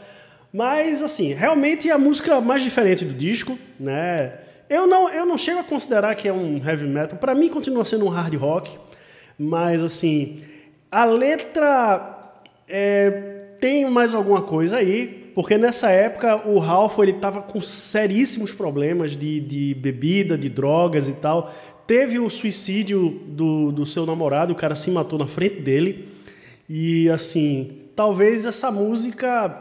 Mas, 0.52 1.04
assim, 1.04 1.32
realmente 1.32 1.88
é 1.88 1.94
a 1.94 1.98
música 1.98 2.42
mais 2.42 2.64
diferente 2.64 3.06
do 3.06 3.14
disco, 3.14 3.56
né? 3.80 4.34
Eu 4.68 4.88
não, 4.88 5.08
eu 5.10 5.28
não 5.28 5.38
chego 5.38 5.60
a 5.60 5.64
considerar 5.64 6.16
que 6.16 6.28
é 6.28 6.34
um 6.34 6.58
heavy 6.58 6.88
metal. 6.88 7.20
Para 7.20 7.36
mim, 7.36 7.50
continua 7.50 7.86
sendo 7.86 8.06
um 8.06 8.10
hard 8.10 8.34
rock. 8.36 8.72
Mas, 9.38 9.84
assim, 9.84 10.40
a 10.90 11.06
letra 11.06 12.34
é, 12.68 13.10
tem 13.60 13.88
mais 13.90 14.12
alguma 14.12 14.42
coisa 14.42 14.78
aí. 14.78 15.22
Porque 15.36 15.58
nessa 15.58 15.90
época 15.90 16.48
o 16.48 16.60
Ralph 16.60 17.00
ele 17.00 17.12
estava 17.12 17.42
com 17.42 17.62
seríssimos 17.62 18.52
problemas 18.52 19.16
de, 19.16 19.40
de 19.40 19.74
bebida, 19.76 20.38
de 20.38 20.50
drogas 20.50 21.08
e 21.08 21.14
tal 21.14 21.54
teve 21.92 22.20
o 22.20 22.30
suicídio 22.30 23.22
do, 23.28 23.70
do 23.70 23.86
seu 23.86 24.06
namorado, 24.06 24.54
o 24.54 24.56
cara 24.56 24.78
se 24.78 24.90
matou 24.90 25.20
na 25.20 25.28
frente 25.28 25.60
dele. 25.60 26.08
E 26.70 27.10
assim, 27.10 27.82
talvez 27.94 28.46
essa 28.46 28.72
música 28.72 29.54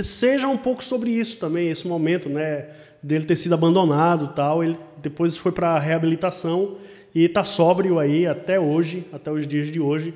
seja 0.00 0.46
um 0.46 0.56
pouco 0.56 0.84
sobre 0.84 1.10
isso 1.10 1.40
também, 1.40 1.70
esse 1.70 1.88
momento, 1.88 2.28
né, 2.28 2.68
dele 3.02 3.24
ter 3.24 3.34
sido 3.34 3.52
abandonado, 3.52 4.28
tal. 4.28 4.62
Ele 4.62 4.78
depois 5.02 5.36
foi 5.36 5.50
para 5.50 5.76
reabilitação 5.76 6.76
e 7.12 7.24
está 7.24 7.44
sóbrio 7.44 7.98
aí 7.98 8.28
até 8.28 8.60
hoje, 8.60 9.04
até 9.12 9.32
os 9.32 9.44
dias 9.44 9.72
de 9.72 9.80
hoje. 9.80 10.14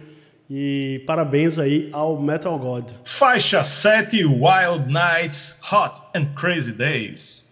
E 0.48 1.02
parabéns 1.04 1.58
aí 1.58 1.88
ao 1.90 2.22
Metal 2.22 2.56
God. 2.60 2.92
Faixa 3.02 3.64
7 3.64 4.24
Wild 4.24 4.86
Nights, 4.86 5.58
Hot 5.72 6.00
and 6.14 6.26
Crazy 6.36 6.70
Days. 6.70 7.47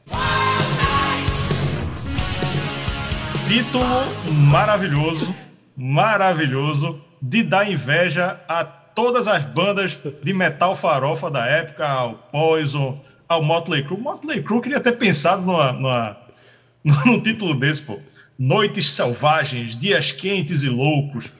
Título 3.46 3.84
maravilhoso, 4.50 5.32
maravilhoso, 5.76 7.00
de 7.22 7.44
dar 7.44 7.70
inveja 7.70 8.40
a 8.48 8.64
todas 8.64 9.28
as 9.28 9.44
bandas 9.44 9.96
de 10.20 10.32
metal 10.32 10.74
farofa 10.74 11.30
da 11.30 11.46
época, 11.46 11.86
ao 11.86 12.14
Poison, 12.14 13.00
ao 13.28 13.44
Motley 13.44 13.84
Crue. 13.84 14.00
Motley 14.00 14.42
Crue 14.42 14.60
queria 14.60 14.80
ter 14.80 14.92
pensado 14.92 15.42
numa, 15.42 15.72
numa, 15.72 16.16
num 17.06 17.20
título 17.20 17.54
desse, 17.54 17.82
pô. 17.82 18.00
Noites 18.36 18.90
selvagens, 18.90 19.76
dias 19.76 20.10
quentes 20.10 20.64
e 20.64 20.68
loucos. 20.68 21.32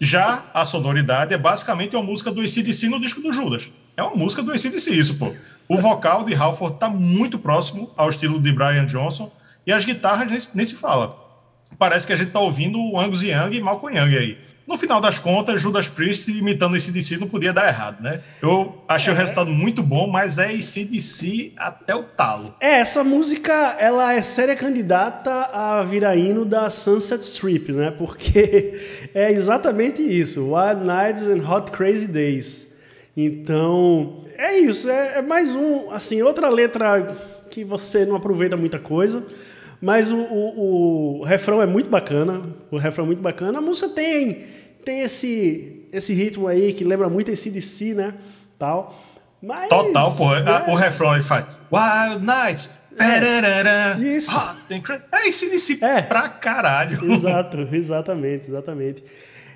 Já 0.00 0.46
a 0.54 0.64
sonoridade 0.64 1.34
é 1.34 1.38
basicamente 1.38 1.94
uma 1.94 2.02
música 2.02 2.32
do 2.32 2.40
ACDC 2.40 2.88
no 2.88 2.98
disco 2.98 3.20
do 3.20 3.30
Judas. 3.30 3.70
É 3.94 4.02
uma 4.02 4.16
música 4.16 4.42
do 4.42 4.52
ACDC, 4.52 4.94
isso, 4.94 5.18
pô. 5.18 5.30
O 5.68 5.76
vocal 5.76 6.24
de 6.24 6.34
Halford 6.34 6.76
está 6.76 6.88
muito 6.88 7.38
próximo 7.38 7.92
ao 7.94 8.08
estilo 8.08 8.40
de 8.40 8.50
Brian 8.50 8.86
Johnson 8.86 9.30
e 9.66 9.72
as 9.72 9.84
guitarras 9.84 10.30
nem, 10.30 10.40
nem 10.54 10.64
se 10.64 10.76
fala 10.76 11.20
parece 11.82 12.06
que 12.06 12.12
a 12.12 12.16
gente 12.16 12.28
está 12.28 12.38
ouvindo 12.38 12.78
o 12.78 12.96
Angus 12.96 13.24
Young 13.24 13.56
e 13.56 13.60
Malcolm 13.60 13.98
Young 13.98 14.16
aí. 14.16 14.38
No 14.68 14.76
final 14.76 15.00
das 15.00 15.18
contas, 15.18 15.60
Judas 15.60 15.88
Priest 15.88 16.30
imitando 16.30 16.76
esse 16.76 16.92
DC 16.92 17.16
não 17.16 17.28
podia 17.28 17.52
dar 17.52 17.66
errado, 17.66 18.00
né? 18.00 18.20
Eu 18.40 18.80
achei 18.86 19.12
é. 19.12 19.16
o 19.16 19.18
resultado 19.18 19.50
muito 19.50 19.82
bom, 19.82 20.06
mas 20.06 20.38
é 20.38 20.60
CDC 20.60 21.52
até 21.56 21.92
o 21.92 22.04
talo. 22.04 22.54
É, 22.60 22.78
essa 22.78 23.02
música, 23.02 23.74
ela 23.80 24.14
é 24.14 24.22
séria 24.22 24.54
candidata 24.54 25.32
a 25.52 25.82
virar 25.82 26.14
hino 26.14 26.44
da 26.44 26.70
Sunset 26.70 27.20
Strip, 27.20 27.72
né? 27.72 27.90
Porque 27.90 29.10
é 29.12 29.32
exatamente 29.32 30.04
isso, 30.04 30.54
Wild 30.54 30.86
Nights 30.86 31.24
and 31.24 31.44
Hot 31.44 31.72
Crazy 31.72 32.06
Days. 32.06 32.78
Então, 33.16 34.24
é 34.38 34.56
isso. 34.56 34.88
É, 34.88 35.18
é 35.18 35.22
mais 35.22 35.56
um, 35.56 35.90
assim, 35.90 36.22
outra 36.22 36.48
letra 36.48 37.12
que 37.50 37.64
você 37.64 38.06
não 38.06 38.14
aproveita 38.14 38.56
muita 38.56 38.78
coisa. 38.78 39.26
Mas 39.82 40.12
o, 40.12 40.16
o, 40.16 41.20
o, 41.20 41.24
refrão 41.24 41.60
é 41.60 41.66
muito 41.66 41.90
bacana. 41.90 42.40
O 42.70 42.78
refrão 42.78 43.04
é 43.04 43.06
muito 43.08 43.20
bacana. 43.20 43.58
A 43.58 43.60
música 43.60 43.88
tem, 43.88 44.46
tem 44.84 45.00
esse, 45.00 45.88
esse 45.92 46.14
ritmo 46.14 46.46
aí 46.46 46.72
que 46.72 46.84
lembra 46.84 47.08
muito 47.08 47.32
esse 47.32 47.50
DC, 47.50 47.92
né? 47.92 48.14
Tal. 48.56 48.96
Mas, 49.42 49.68
Total, 49.68 50.14
pô. 50.14 50.32
É... 50.36 50.70
O 50.70 50.76
refrão 50.76 51.12
ele 51.14 51.24
faz 51.24 51.44
Wild 51.72 52.24
Nights. 52.24 52.70
É, 52.96 54.16
isso. 54.16 54.30
É 55.10 55.28
esse 55.28 55.50
DC 55.50 55.84
é. 55.84 56.02
pra 56.02 56.28
caralho. 56.28 57.12
Exato, 57.12 57.66
exatamente, 57.72 58.48
exatamente. 58.48 59.02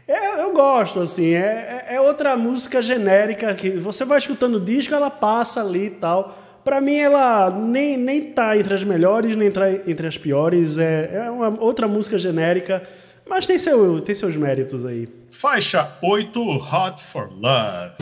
É, 0.08 0.40
eu 0.40 0.52
gosto, 0.52 1.00
assim, 1.00 1.34
é, 1.34 1.84
é, 1.88 1.94
é 1.96 2.00
outra 2.00 2.36
música 2.36 2.82
genérica 2.82 3.54
que 3.54 3.70
você 3.70 4.04
vai 4.04 4.18
escutando 4.18 4.56
o 4.56 4.60
disco, 4.60 4.94
ela 4.94 5.10
passa 5.10 5.60
ali 5.60 5.86
e 5.86 5.90
tal. 5.90 6.36
Pra 6.66 6.80
mim, 6.80 6.96
ela 6.96 7.48
nem, 7.48 7.96
nem 7.96 8.32
tá 8.32 8.58
entre 8.58 8.74
as 8.74 8.82
melhores, 8.82 9.36
nem 9.36 9.52
tá 9.52 9.70
entre 9.70 10.08
as 10.08 10.18
piores. 10.18 10.78
É, 10.78 11.10
é 11.14 11.30
uma 11.30 11.62
outra 11.62 11.86
música 11.86 12.18
genérica, 12.18 12.82
mas 13.24 13.46
tem, 13.46 13.56
seu, 13.56 14.00
tem 14.00 14.16
seus 14.16 14.34
méritos 14.34 14.84
aí. 14.84 15.08
Faixa 15.30 15.88
8, 16.02 16.40
Hot 16.40 17.00
for 17.00 17.30
Love. 17.32 17.94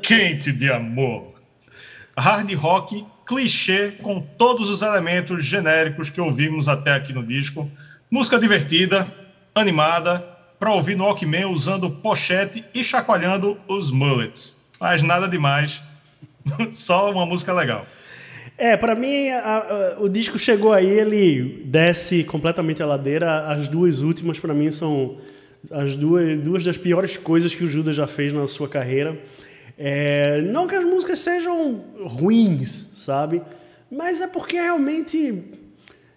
Quente 0.00 0.50
de 0.50 0.72
amor. 0.72 1.34
Hard 2.16 2.50
rock 2.54 3.04
clichê 3.26 3.92
com 4.00 4.22
todos 4.38 4.70
os 4.70 4.80
elementos 4.80 5.44
genéricos 5.44 6.08
que 6.08 6.18
ouvimos 6.18 6.66
até 6.66 6.94
aqui 6.94 7.12
no 7.12 7.22
disco. 7.22 7.70
Música 8.10 8.38
divertida, 8.38 9.06
animada, 9.54 10.33
para 10.58 10.72
ouvir 10.72 10.96
no 10.96 11.04
Walkman 11.04 11.46
usando 11.46 11.90
pochete 11.90 12.64
e 12.74 12.82
chacoalhando 12.82 13.58
os 13.68 13.90
mullets. 13.90 14.64
Mas 14.80 15.02
nada 15.02 15.28
demais, 15.28 15.80
só 16.70 17.10
uma 17.10 17.26
música 17.26 17.52
legal. 17.52 17.86
É, 18.56 18.76
para 18.76 18.94
mim 18.94 19.28
a, 19.30 19.56
a, 19.96 20.00
o 20.00 20.08
disco 20.08 20.38
chegou 20.38 20.72
aí, 20.72 20.86
ele 20.86 21.62
desce 21.64 22.22
completamente 22.24 22.82
a 22.82 22.86
ladeira. 22.86 23.48
As 23.48 23.66
duas 23.66 24.00
últimas 24.00 24.38
para 24.38 24.54
mim 24.54 24.70
são 24.70 25.18
as 25.70 25.96
duas, 25.96 26.38
duas 26.38 26.64
das 26.64 26.78
piores 26.78 27.16
coisas 27.16 27.54
que 27.54 27.64
o 27.64 27.70
Judas 27.70 27.96
já 27.96 28.06
fez 28.06 28.32
na 28.32 28.46
sua 28.46 28.68
carreira. 28.68 29.18
É, 29.76 30.40
não 30.42 30.66
que 30.68 30.74
as 30.74 30.84
músicas 30.84 31.18
sejam 31.18 31.84
ruins, 32.00 32.68
sabe? 32.96 33.42
Mas 33.90 34.20
é 34.20 34.26
porque 34.26 34.56
realmente 34.56 35.42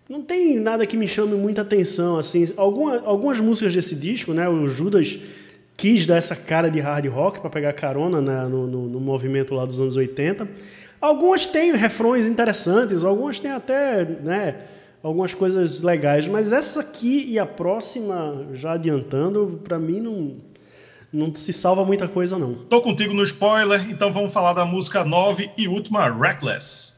não 0.10 0.22
tem 0.22 0.60
nada 0.60 0.86
que 0.86 0.96
me 0.96 1.08
chame 1.08 1.36
muita 1.36 1.62
atenção. 1.62 2.18
Assim, 2.18 2.48
Alguma, 2.56 3.02
algumas 3.06 3.40
músicas 3.40 3.74
desse 3.74 3.96
disco, 3.96 4.34
né? 4.34 4.48
O 4.48 4.68
Judas 4.68 5.20
quis 5.76 6.06
dar 6.06 6.16
essa 6.16 6.36
cara 6.36 6.70
de 6.70 6.80
hard 6.80 7.06
rock 7.08 7.40
para 7.40 7.50
pegar 7.50 7.74
carona 7.74 8.20
né, 8.20 8.48
no, 8.48 8.66
no, 8.66 8.88
no, 8.88 9.00
movimento 9.00 9.54
lá 9.54 9.66
dos 9.66 9.80
anos 9.80 9.96
80. 9.96 10.48
Algumas 11.00 11.46
têm 11.46 11.76
refrões 11.76 12.26
interessantes, 12.26 13.04
algumas 13.04 13.40
têm 13.40 13.52
até 13.52 14.04
né, 14.04 14.56
algumas 15.04 15.36
coisas 15.36 15.84
legais, 15.84 16.28
mas 16.28 16.52
essa 16.52 16.80
aqui 16.80 17.26
e 17.30 17.38
a 17.38 17.46
próxima, 17.46 18.48
já 18.54 18.74
adiantando, 18.74 19.62
para 19.64 19.78
mim 19.78 20.00
não, 20.00 20.38
não 21.14 21.36
se 21.36 21.54
salva 21.54 21.86
muita 21.86 22.08
coisa, 22.08 22.40
não. 22.40 22.56
Tô 22.56 22.82
contigo 22.82 23.14
no 23.14 23.22
spoiler, 23.22 23.88
então 23.92 24.12
vamos 24.12 24.34
falar 24.34 24.54
da 24.54 24.66
música 24.66 25.04
9 25.04 25.52
e 25.56 25.68
última, 25.68 26.10
Reckless. 26.10 26.98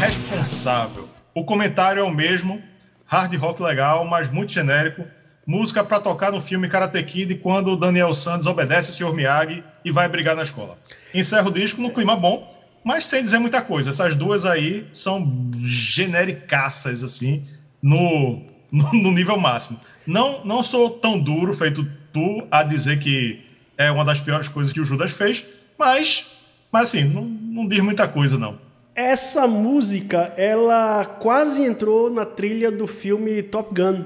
Irresponsável. 0.00 1.06
O 1.34 1.44
comentário 1.44 2.00
é 2.00 2.02
o 2.02 2.10
mesmo, 2.10 2.62
hard 3.04 3.34
rock 3.36 3.62
legal, 3.62 4.02
mas 4.06 4.30
muito 4.30 4.50
genérico. 4.50 5.04
Música 5.46 5.84
para 5.84 6.00
tocar 6.00 6.32
no 6.32 6.40
filme 6.40 6.70
Karate 6.70 7.02
Kid 7.02 7.34
quando 7.34 7.72
o 7.72 7.76
Daniel 7.76 8.14
Santos 8.14 8.46
obedece 8.46 8.90
o 8.90 8.94
Sr. 8.94 9.12
Miyagi 9.12 9.62
e 9.84 9.92
vai 9.92 10.08
brigar 10.08 10.34
na 10.34 10.42
escola. 10.42 10.78
Encerra 11.12 11.48
o 11.48 11.52
disco 11.52 11.82
no 11.82 11.90
clima 11.90 12.16
bom, 12.16 12.48
mas 12.82 13.04
sem 13.04 13.22
dizer 13.22 13.38
muita 13.38 13.60
coisa. 13.60 13.90
Essas 13.90 14.16
duas 14.16 14.46
aí 14.46 14.88
são 14.90 15.50
genericaças, 15.58 17.04
assim, 17.04 17.46
no, 17.82 18.42
no, 18.72 18.90
no 18.94 19.12
nível 19.12 19.38
máximo. 19.38 19.78
Não, 20.06 20.42
não 20.46 20.62
sou 20.62 20.88
tão 20.88 21.20
duro 21.20 21.52
feito 21.52 21.86
tu 22.10 22.46
a 22.50 22.62
dizer 22.62 23.00
que 23.00 23.44
é 23.76 23.90
uma 23.90 24.04
das 24.04 24.18
piores 24.18 24.48
coisas 24.48 24.72
que 24.72 24.80
o 24.80 24.84
Judas 24.84 25.10
fez, 25.10 25.44
mas, 25.78 26.26
mas 26.72 26.84
assim, 26.84 27.04
não, 27.04 27.22
não 27.22 27.68
diz 27.68 27.80
muita 27.80 28.08
coisa, 28.08 28.38
não. 28.38 28.69
Essa 29.02 29.46
música, 29.46 30.30
ela 30.36 31.06
quase 31.06 31.64
entrou 31.64 32.10
na 32.10 32.26
trilha 32.26 32.70
do 32.70 32.86
filme 32.86 33.42
Top 33.42 33.74
Gun, 33.74 34.04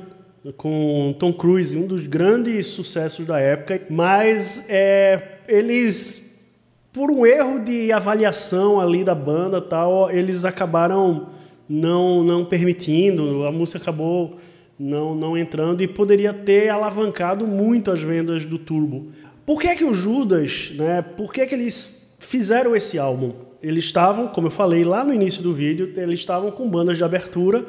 com 0.57 1.12
Tom 1.18 1.33
Cruise, 1.33 1.76
um 1.76 1.85
dos 1.85 2.07
grandes 2.07 2.68
sucessos 2.68 3.26
da 3.26 3.40
época, 3.40 3.83
mas 3.90 4.66
é, 4.70 5.40
eles, 5.48 6.57
por 6.92 7.11
um 7.11 7.26
erro 7.26 7.59
de 7.59 7.90
avaliação 7.90 8.80
ali 8.80 9.02
da 9.02 9.16
banda 9.16 9.61
tal, 9.61 10.12
eles 10.12 10.44
acabaram 10.44 11.30
não, 11.68 12.22
não 12.22 12.44
permitindo, 12.44 13.44
a 13.48 13.50
música 13.50 13.80
acabou 13.80 14.38
não, 14.78 15.12
não 15.12 15.37
entrando 15.37 15.83
e 15.83 15.88
poderia 15.88 16.33
ter 16.33 16.68
alavancado 16.68 17.48
muito 17.48 17.90
as 17.90 18.00
vendas 18.00 18.46
do 18.46 18.61
Turbo. 18.61 19.09
Por 19.44 19.61
que 19.61 19.66
é 19.66 19.74
que 19.74 19.85
o 19.85 19.92
Judas, 19.92 20.72
né, 20.76 21.02
por 21.02 21.33
que 21.33 21.40
é 21.40 21.46
que 21.46 21.54
eles 21.57 22.16
fizeram 22.20 22.76
esse 22.76 22.96
álbum? 22.96 23.33
Eles 23.64 23.87
estavam, 23.87 24.29
como 24.29 24.48
eu 24.48 24.50
falei 24.50 24.85
lá 24.85 25.03
no 25.03 25.14
início 25.14 25.42
do 25.42 25.55
vídeo, 25.55 25.90
eles 25.96 26.20
estavam 26.20 26.50
com 26.50 26.68
bandas 26.68 26.98
de 26.98 27.03
abertura 27.03 27.64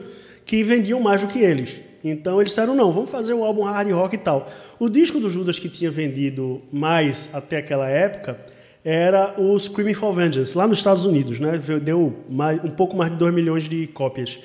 que 0.45 0.61
vendiam 0.61 0.99
mais 0.99 1.21
do 1.21 1.27
que 1.27 1.39
eles. 1.39 1.79
Então 2.03 2.41
eles 2.41 2.51
disseram, 2.51 2.75
não, 2.75 2.91
vamos 2.91 3.09
fazer 3.09 3.33
um 3.33 3.45
álbum 3.45 3.63
hard 3.63 3.89
rock 3.91 4.15
e 4.15 4.17
tal. 4.17 4.51
O 4.77 4.89
disco 4.89 5.21
do 5.21 5.29
Judas 5.29 5.57
que 5.57 5.69
tinha 5.69 5.89
vendido 5.89 6.61
mais 6.69 7.33
até 7.33 7.59
aquela 7.59 7.87
época 7.87 8.37
era 8.83 9.35
o 9.39 9.57
Screaming 9.57 9.93
for 9.93 10.13
Vengeance, 10.13 10.57
lá 10.57 10.67
nos 10.67 10.79
Estados 10.79 11.05
Unidos, 11.05 11.39
né? 11.39 11.57
Deu 11.81 12.13
mais, 12.29 12.61
um 12.61 12.71
pouco 12.71 12.97
mais 12.97 13.09
de 13.13 13.17
2 13.17 13.33
milhões 13.33 13.63
de 13.63 13.87
cópias. 13.87 14.37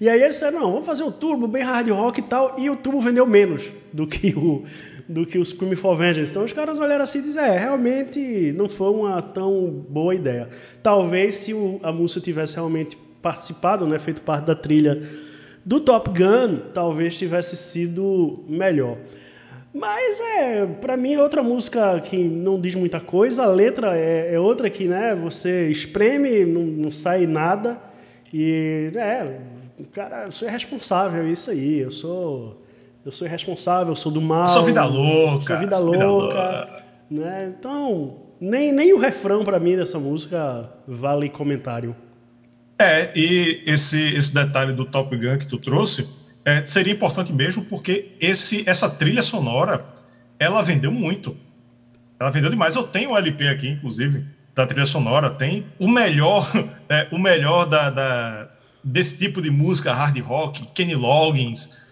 E 0.00 0.08
aí 0.08 0.20
eles 0.20 0.34
disseram, 0.34 0.58
não, 0.58 0.72
vamos 0.72 0.86
fazer 0.86 1.04
um 1.04 1.12
turbo 1.12 1.46
bem 1.46 1.62
hard 1.62 1.88
rock 1.88 2.18
e 2.18 2.22
tal, 2.24 2.56
e 2.58 2.68
o 2.68 2.74
turbo 2.74 3.00
vendeu 3.00 3.24
menos 3.24 3.70
do 3.92 4.08
que 4.08 4.34
o 4.36 4.64
do 5.08 5.24
que 5.24 5.38
o 5.38 5.44
Scream 5.44 5.76
for 5.76 5.96
Vengeance. 5.96 6.30
Então 6.30 6.44
os 6.44 6.52
caras 6.52 6.78
olharam 6.78 7.02
assim 7.02 7.18
e 7.18 7.22
disseram, 7.22 7.54
é, 7.54 7.58
realmente 7.58 8.52
não 8.56 8.68
foi 8.68 8.90
uma 8.90 9.20
tão 9.22 9.68
boa 9.88 10.14
ideia. 10.14 10.48
Talvez 10.82 11.36
se 11.36 11.54
o, 11.54 11.78
a 11.82 11.92
música 11.92 12.20
tivesse 12.20 12.56
realmente 12.56 12.96
participado, 13.22 13.86
né, 13.86 13.98
feito 13.98 14.20
parte 14.20 14.46
da 14.46 14.54
trilha 14.54 15.02
do 15.64 15.80
Top 15.80 16.10
Gun, 16.10 16.70
talvez 16.72 17.18
tivesse 17.18 17.56
sido 17.56 18.44
melhor. 18.48 18.98
Mas 19.74 20.20
é, 20.20 20.64
para 20.64 20.96
mim 20.96 21.14
é 21.14 21.22
outra 21.22 21.42
música 21.42 22.00
que 22.00 22.16
não 22.16 22.60
diz 22.60 22.74
muita 22.74 22.98
coisa, 22.98 23.42
a 23.42 23.48
letra 23.48 23.96
é, 23.96 24.34
é 24.34 24.40
outra 24.40 24.70
que, 24.70 24.84
né, 24.84 25.14
você 25.14 25.68
espreme, 25.68 26.44
não, 26.46 26.62
não 26.62 26.90
sai 26.90 27.26
nada, 27.26 27.78
e 28.32 28.90
é, 28.94 29.38
cara, 29.92 30.24
eu 30.26 30.32
sou 30.32 30.48
irresponsável, 30.48 31.22
é 31.22 31.30
isso 31.30 31.50
aí. 31.50 31.80
Eu 31.80 31.90
sou. 31.90 32.62
Eu 33.06 33.12
sou 33.12 33.24
irresponsável, 33.24 33.92
eu 33.92 33.96
sou 33.96 34.10
do 34.10 34.20
mal. 34.20 34.48
Sou 34.48 34.64
vida 34.64 34.84
louca. 34.84 35.46
Sou 35.46 35.58
vida 35.58 35.76
sou 35.76 35.94
louca. 35.94 36.82
Vida. 37.08 37.24
Né? 37.24 37.54
Então, 37.56 38.16
nem, 38.40 38.72
nem 38.72 38.92
o 38.92 38.98
refrão 38.98 39.44
para 39.44 39.60
mim 39.60 39.76
dessa 39.76 39.96
música 39.96 40.68
vale 40.88 41.28
comentário. 41.28 41.94
É, 42.76 43.16
e 43.16 43.62
esse, 43.64 43.96
esse 44.16 44.34
detalhe 44.34 44.72
do 44.72 44.84
Top 44.84 45.16
Gun 45.16 45.38
que 45.38 45.46
tu 45.46 45.56
trouxe 45.56 46.08
é, 46.44 46.66
seria 46.66 46.92
importante 46.92 47.32
mesmo 47.32 47.64
porque 47.66 48.16
esse, 48.20 48.68
essa 48.68 48.90
trilha 48.90 49.22
sonora 49.22 49.84
ela 50.36 50.60
vendeu 50.60 50.90
muito. 50.90 51.36
Ela 52.18 52.30
vendeu 52.30 52.50
demais. 52.50 52.74
Eu 52.74 52.82
tenho 52.82 53.10
um 53.10 53.16
LP 53.16 53.46
aqui, 53.46 53.68
inclusive, 53.68 54.26
da 54.52 54.66
trilha 54.66 54.84
sonora. 54.84 55.30
Tem 55.30 55.64
o 55.78 55.86
melhor, 55.86 56.50
é, 56.90 57.06
o 57.12 57.20
melhor 57.20 57.66
da, 57.66 57.88
da, 57.88 58.48
desse 58.82 59.16
tipo 59.16 59.40
de 59.40 59.48
música 59.48 59.92
hard 59.92 60.18
rock, 60.18 60.66
Kenny 60.74 60.96
Loggins 60.96 61.85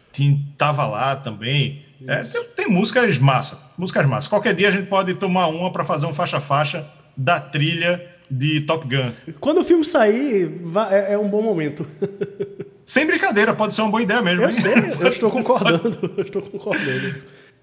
tava 0.56 0.86
lá 0.86 1.16
também. 1.16 1.82
É, 2.06 2.22
tem, 2.22 2.44
tem, 2.56 2.68
músicas 2.68 3.18
massa, 3.18 3.72
músicas 3.78 4.06
massa. 4.06 4.28
Qualquer 4.28 4.54
dia 4.54 4.68
a 4.68 4.70
gente 4.70 4.86
pode 4.86 5.14
tomar 5.14 5.46
uma 5.46 5.72
para 5.72 5.84
fazer 5.84 6.06
um 6.06 6.12
faixa-faixa 6.12 6.86
da 7.16 7.40
trilha 7.40 8.04
de 8.30 8.60
Top 8.62 8.86
Gun. 8.86 9.12
Quando 9.40 9.60
o 9.60 9.64
filme 9.64 9.84
sair, 9.84 10.60
é, 10.90 11.14
é 11.14 11.18
um 11.18 11.28
bom 11.28 11.42
momento. 11.42 11.86
Sem 12.84 13.06
brincadeira, 13.06 13.54
pode 13.54 13.72
ser 13.72 13.82
uma 13.82 13.90
boa 13.90 14.02
ideia 14.02 14.20
mesmo. 14.20 14.44
Eu 14.44 14.52
sei, 14.52 14.74
eu 15.00 15.08
estou 15.08 15.30
concordando, 15.30 16.12
eu 16.18 16.24
estou 16.24 16.42
concordando. 16.42 17.14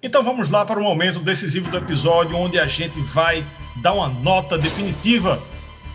Então 0.01 0.23
vamos 0.23 0.49
lá 0.49 0.65
para 0.65 0.79
o 0.79 0.83
momento 0.83 1.19
decisivo 1.19 1.69
do 1.69 1.77
episódio, 1.77 2.35
onde 2.35 2.59
a 2.59 2.65
gente 2.65 2.99
vai 2.99 3.43
dar 3.83 3.93
uma 3.93 4.09
nota 4.09 4.57
definitiva 4.57 5.39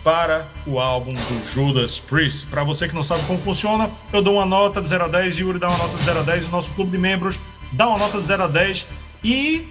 para 0.07 0.47
o 0.65 0.79
álbum 0.79 1.13
do 1.13 1.51
Judas 1.51 1.99
Priest. 1.99 2.47
Para 2.47 2.63
você 2.63 2.87
que 2.87 2.95
não 2.95 3.03
sabe 3.03 3.25
como 3.27 3.37
funciona, 3.39 3.91
eu 4.13 4.21
dou 4.21 4.35
uma 4.35 4.45
nota 4.45 4.81
de 4.81 4.87
0 4.87 5.03
a 5.03 5.07
10, 5.09 5.37
Yuri 5.39 5.59
dá 5.59 5.67
uma 5.67 5.77
nota 5.79 5.97
de 5.97 6.03
0 6.05 6.19
a 6.19 6.23
10, 6.23 6.47
o 6.47 6.49
nosso 6.49 6.71
clube 6.71 6.91
de 6.91 6.97
membros 6.97 7.37
dá 7.73 7.89
uma 7.89 7.97
nota 7.97 8.17
de 8.17 8.23
0 8.23 8.43
a 8.43 8.47
10 8.47 8.87
e 9.21 9.67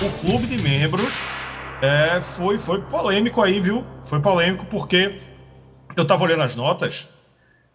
o 0.00 0.24
clube 0.24 0.46
de 0.46 0.62
membros 0.62 1.18
é, 1.82 2.20
foi, 2.20 2.58
foi 2.58 2.80
polêmico 2.82 3.42
aí, 3.42 3.60
viu? 3.60 3.84
Foi 4.04 4.20
polêmico 4.20 4.64
porque 4.66 5.18
eu 5.96 6.04
estava 6.04 6.22
olhando 6.22 6.44
as 6.44 6.54
notas 6.54 7.08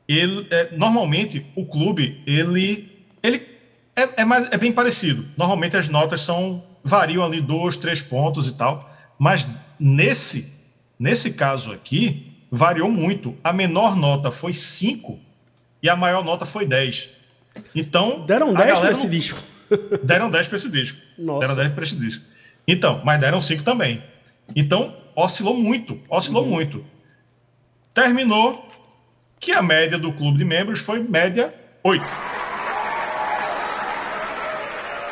ele, 0.07 0.47
é, 0.49 0.69
normalmente 0.77 1.45
o 1.57 1.65
clube 1.65 2.23
ele, 2.25 2.89
ele 3.21 3.45
é, 3.97 4.21
é, 4.21 4.23
mais, 4.23 4.49
é 4.49 4.57
bem 4.57 4.71
parecido. 4.71 5.25
Normalmente 5.35 5.75
as 5.75 5.89
notas 5.89 6.21
são 6.21 6.63
variam 6.85 7.25
ali 7.25 7.41
dois, 7.41 7.75
três 7.75 8.01
pontos 8.01 8.47
e 8.47 8.53
tal, 8.53 8.89
mas 9.19 9.45
nesse 9.77 10.56
nesse 10.99 11.33
caso 11.33 11.71
aqui 11.71 12.33
variou 12.51 12.89
muito. 12.89 13.35
A 13.43 13.51
menor 13.51 13.95
nota 13.95 14.31
foi 14.31 14.53
5 14.53 15.19
e 15.81 15.89
a 15.89 15.95
maior 15.95 16.23
nota 16.23 16.45
foi 16.45 16.65
10. 16.65 17.09
Então. 17.75 18.25
Deram 18.25 18.53
10 18.53 18.79
para 18.79 18.91
esse 18.91 19.09
disco. 19.09 19.39
Deram 20.03 20.29
10 20.29 20.47
para 20.47 20.55
esse 20.55 20.71
disco. 20.71 20.97
Nossa. 21.17 21.41
Deram 21.41 21.55
10 21.55 21.73
para 21.73 21.83
esse 21.83 21.95
disco. 21.95 22.25
Então, 22.67 23.01
mas 23.05 23.19
deram 23.19 23.39
5 23.39 23.63
também. 23.63 24.03
Então, 24.55 24.95
oscilou 25.15 25.55
muito. 25.55 25.99
Oscilou 26.09 26.43
uhum. 26.43 26.49
muito. 26.49 26.85
Terminou 27.93 28.67
que 29.39 29.51
a 29.51 29.61
média 29.61 29.97
do 29.97 30.11
clube 30.11 30.37
de 30.37 30.45
membros 30.45 30.79
foi 30.79 30.99
média 30.99 31.53
8. 31.83 32.03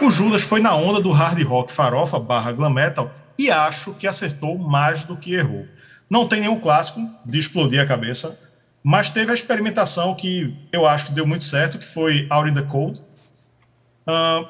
O 0.01 0.11
Judas 0.11 0.41
foi 0.41 0.59
na 0.59 0.75
onda 0.75 0.99
do 0.99 1.11
hard 1.11 1.41
rock 1.43 1.71
farofa 1.71 2.19
barra 2.19 2.51
glam 2.51 2.69
metal 2.69 3.11
e 3.37 3.49
acho 3.49 3.93
que 3.93 4.05
acertou 4.05 4.57
mais 4.57 5.03
do 5.03 5.15
que 5.15 5.33
errou. 5.33 5.65
Não 6.09 6.27
tem 6.27 6.41
nenhum 6.41 6.59
clássico 6.59 6.99
de 7.25 7.39
explodir 7.39 7.81
a 7.81 7.85
cabeça, 7.85 8.39
mas 8.83 9.09
teve 9.09 9.31
a 9.31 9.33
experimentação 9.33 10.13
que 10.13 10.55
eu 10.71 10.85
acho 10.85 11.07
que 11.07 11.11
deu 11.11 11.25
muito 11.25 11.43
certo, 11.43 11.79
que 11.79 11.87
foi 11.87 12.27
Out 12.29 12.49
in 12.49 12.53
the 12.53 12.61
Cold. 12.61 13.01
Uh, 14.07 14.47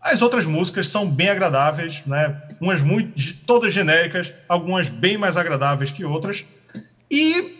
as 0.00 0.20
outras 0.20 0.46
músicas 0.46 0.88
são 0.88 1.08
bem 1.08 1.28
agradáveis, 1.28 2.04
né? 2.04 2.42
Umas 2.60 2.82
muito, 2.82 3.34
todas 3.46 3.72
genéricas, 3.72 4.34
algumas 4.48 4.88
bem 4.88 5.16
mais 5.16 5.36
agradáveis 5.36 5.92
que 5.92 6.04
outras. 6.04 6.44
E 7.08 7.56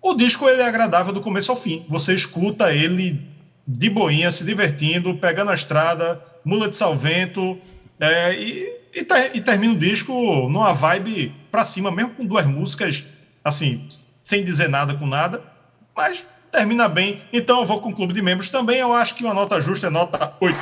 o 0.00 0.14
disco 0.14 0.48
ele 0.48 0.62
é 0.62 0.66
agradável 0.66 1.12
do 1.12 1.20
começo 1.20 1.50
ao 1.50 1.56
fim. 1.56 1.84
Você 1.88 2.14
escuta 2.14 2.72
ele 2.72 3.20
de 3.68 3.90
boinha, 3.90 4.32
se 4.32 4.44
divertindo, 4.44 5.14
pegando 5.16 5.50
a 5.50 5.54
estrada, 5.54 6.22
mula 6.44 6.68
de 6.68 6.76
salvento, 6.76 7.58
é, 8.00 8.34
e, 8.34 8.83
e, 8.94 9.04
ter, 9.04 9.34
e 9.34 9.40
termina 9.40 9.74
o 9.74 9.78
disco 9.78 10.12
numa 10.48 10.72
vibe 10.72 11.34
pra 11.50 11.64
cima, 11.64 11.90
mesmo 11.90 12.10
com 12.10 12.24
duas 12.24 12.46
músicas, 12.46 13.04
assim, 13.42 13.86
sem 14.24 14.44
dizer 14.44 14.68
nada 14.68 14.94
com 14.94 15.06
nada, 15.06 15.42
mas 15.94 16.24
termina 16.50 16.88
bem. 16.88 17.20
Então 17.32 17.60
eu 17.60 17.66
vou 17.66 17.80
com 17.80 17.90
o 17.90 17.94
clube 17.94 18.14
de 18.14 18.22
membros 18.22 18.48
também. 18.48 18.78
Eu 18.78 18.92
acho 18.92 19.14
que 19.14 19.24
uma 19.24 19.34
nota 19.34 19.60
justa 19.60 19.88
é 19.88 19.90
nota 19.90 20.34
8. 20.40 20.56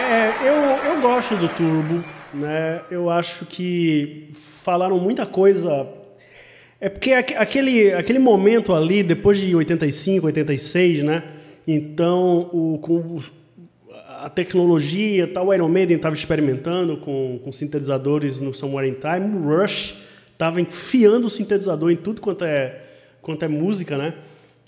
É, 0.00 0.48
eu, 0.48 0.92
eu 0.92 1.00
gosto 1.02 1.36
do 1.36 1.48
Turbo, 1.48 2.02
né? 2.32 2.80
Eu 2.90 3.10
acho 3.10 3.44
que 3.44 4.32
falaram 4.62 4.98
muita 4.98 5.26
coisa. 5.26 5.86
É 6.80 6.88
porque 6.88 7.12
aquele, 7.12 7.92
aquele 7.92 8.18
momento 8.18 8.74
ali, 8.74 9.02
depois 9.02 9.38
de 9.38 9.54
85, 9.54 10.26
86, 10.26 11.02
né? 11.02 11.22
Então, 11.66 12.48
o, 12.52 12.78
com 12.78 13.20
a 14.22 14.28
tecnologia, 14.28 15.26
tal, 15.26 15.48
o 15.48 15.54
Iron 15.54 15.68
Maiden 15.68 15.96
estava 15.96 16.14
experimentando 16.14 16.96
com, 16.98 17.40
com 17.42 17.52
sintetizadores 17.52 18.38
no 18.38 18.52
Somewhere 18.52 18.88
in 18.88 18.94
Time, 18.94 19.36
o 19.36 19.48
Rush 19.48 20.02
estava 20.32 20.60
enfiando 20.60 21.26
o 21.26 21.30
sintetizador 21.30 21.90
em 21.90 21.96
tudo 21.96 22.20
quanto 22.20 22.44
é, 22.44 22.80
quanto 23.20 23.44
é 23.44 23.48
música, 23.48 23.96
né? 23.96 24.14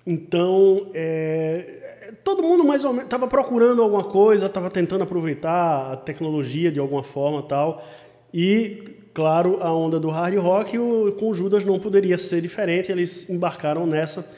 Então, 0.06 0.88
é, 0.94 2.12
todo 2.24 2.42
mundo 2.42 2.64
mais 2.64 2.84
ou 2.84 2.92
menos 2.92 3.04
estava 3.04 3.26
procurando 3.28 3.82
alguma 3.82 4.04
coisa, 4.04 4.46
estava 4.46 4.70
tentando 4.70 5.02
aproveitar 5.02 5.92
a 5.92 5.96
tecnologia 5.96 6.70
de 6.70 6.80
alguma 6.80 7.02
forma 7.02 7.42
tal. 7.42 7.86
E, 8.32 8.84
claro, 9.12 9.58
a 9.60 9.72
onda 9.72 9.98
do 10.00 10.08
hard 10.08 10.36
rock 10.36 10.78
o, 10.78 11.12
com 11.18 11.34
Judas 11.34 11.64
não 11.64 11.78
poderia 11.78 12.18
ser 12.18 12.40
diferente, 12.40 12.90
eles 12.90 13.28
embarcaram 13.28 13.86
nessa. 13.86 14.28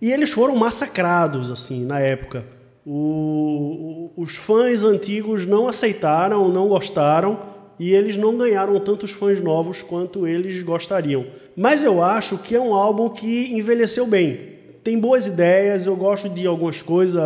E 0.00 0.12
eles 0.12 0.30
foram 0.30 0.56
massacrados, 0.56 1.50
assim, 1.50 1.84
na 1.84 2.00
época. 2.00 2.44
O, 2.86 4.10
os 4.16 4.36
fãs 4.36 4.84
antigos 4.84 5.46
não 5.46 5.66
aceitaram, 5.66 6.48
não 6.48 6.68
gostaram, 6.68 7.38
e 7.78 7.92
eles 7.92 8.16
não 8.16 8.36
ganharam 8.36 8.78
tantos 8.78 9.10
fãs 9.10 9.40
novos 9.40 9.82
quanto 9.82 10.26
eles 10.26 10.62
gostariam. 10.62 11.24
Mas 11.56 11.82
eu 11.82 12.02
acho 12.02 12.38
que 12.38 12.54
é 12.54 12.60
um 12.60 12.74
álbum 12.74 13.08
que 13.08 13.52
envelheceu 13.54 14.06
bem. 14.06 14.54
Tem 14.82 14.98
boas 14.98 15.26
ideias, 15.26 15.86
eu 15.86 15.96
gosto 15.96 16.28
de 16.28 16.46
algumas 16.46 16.82
coisas, 16.82 17.22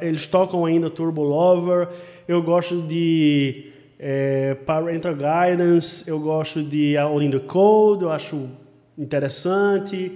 eles 0.00 0.26
tocam 0.26 0.64
ainda 0.64 0.88
Turbo 0.88 1.22
Lover, 1.22 1.88
eu 2.26 2.42
gosto 2.42 2.80
de 2.80 3.66
é, 3.98 4.54
Parental 4.66 5.14
Guidance, 5.14 6.08
eu 6.08 6.18
gosto 6.20 6.62
de 6.62 6.96
All 6.96 7.20
in 7.22 7.30
the 7.30 7.38
Cold, 7.38 8.02
eu 8.02 8.10
acho 8.10 8.48
interessante. 8.96 10.10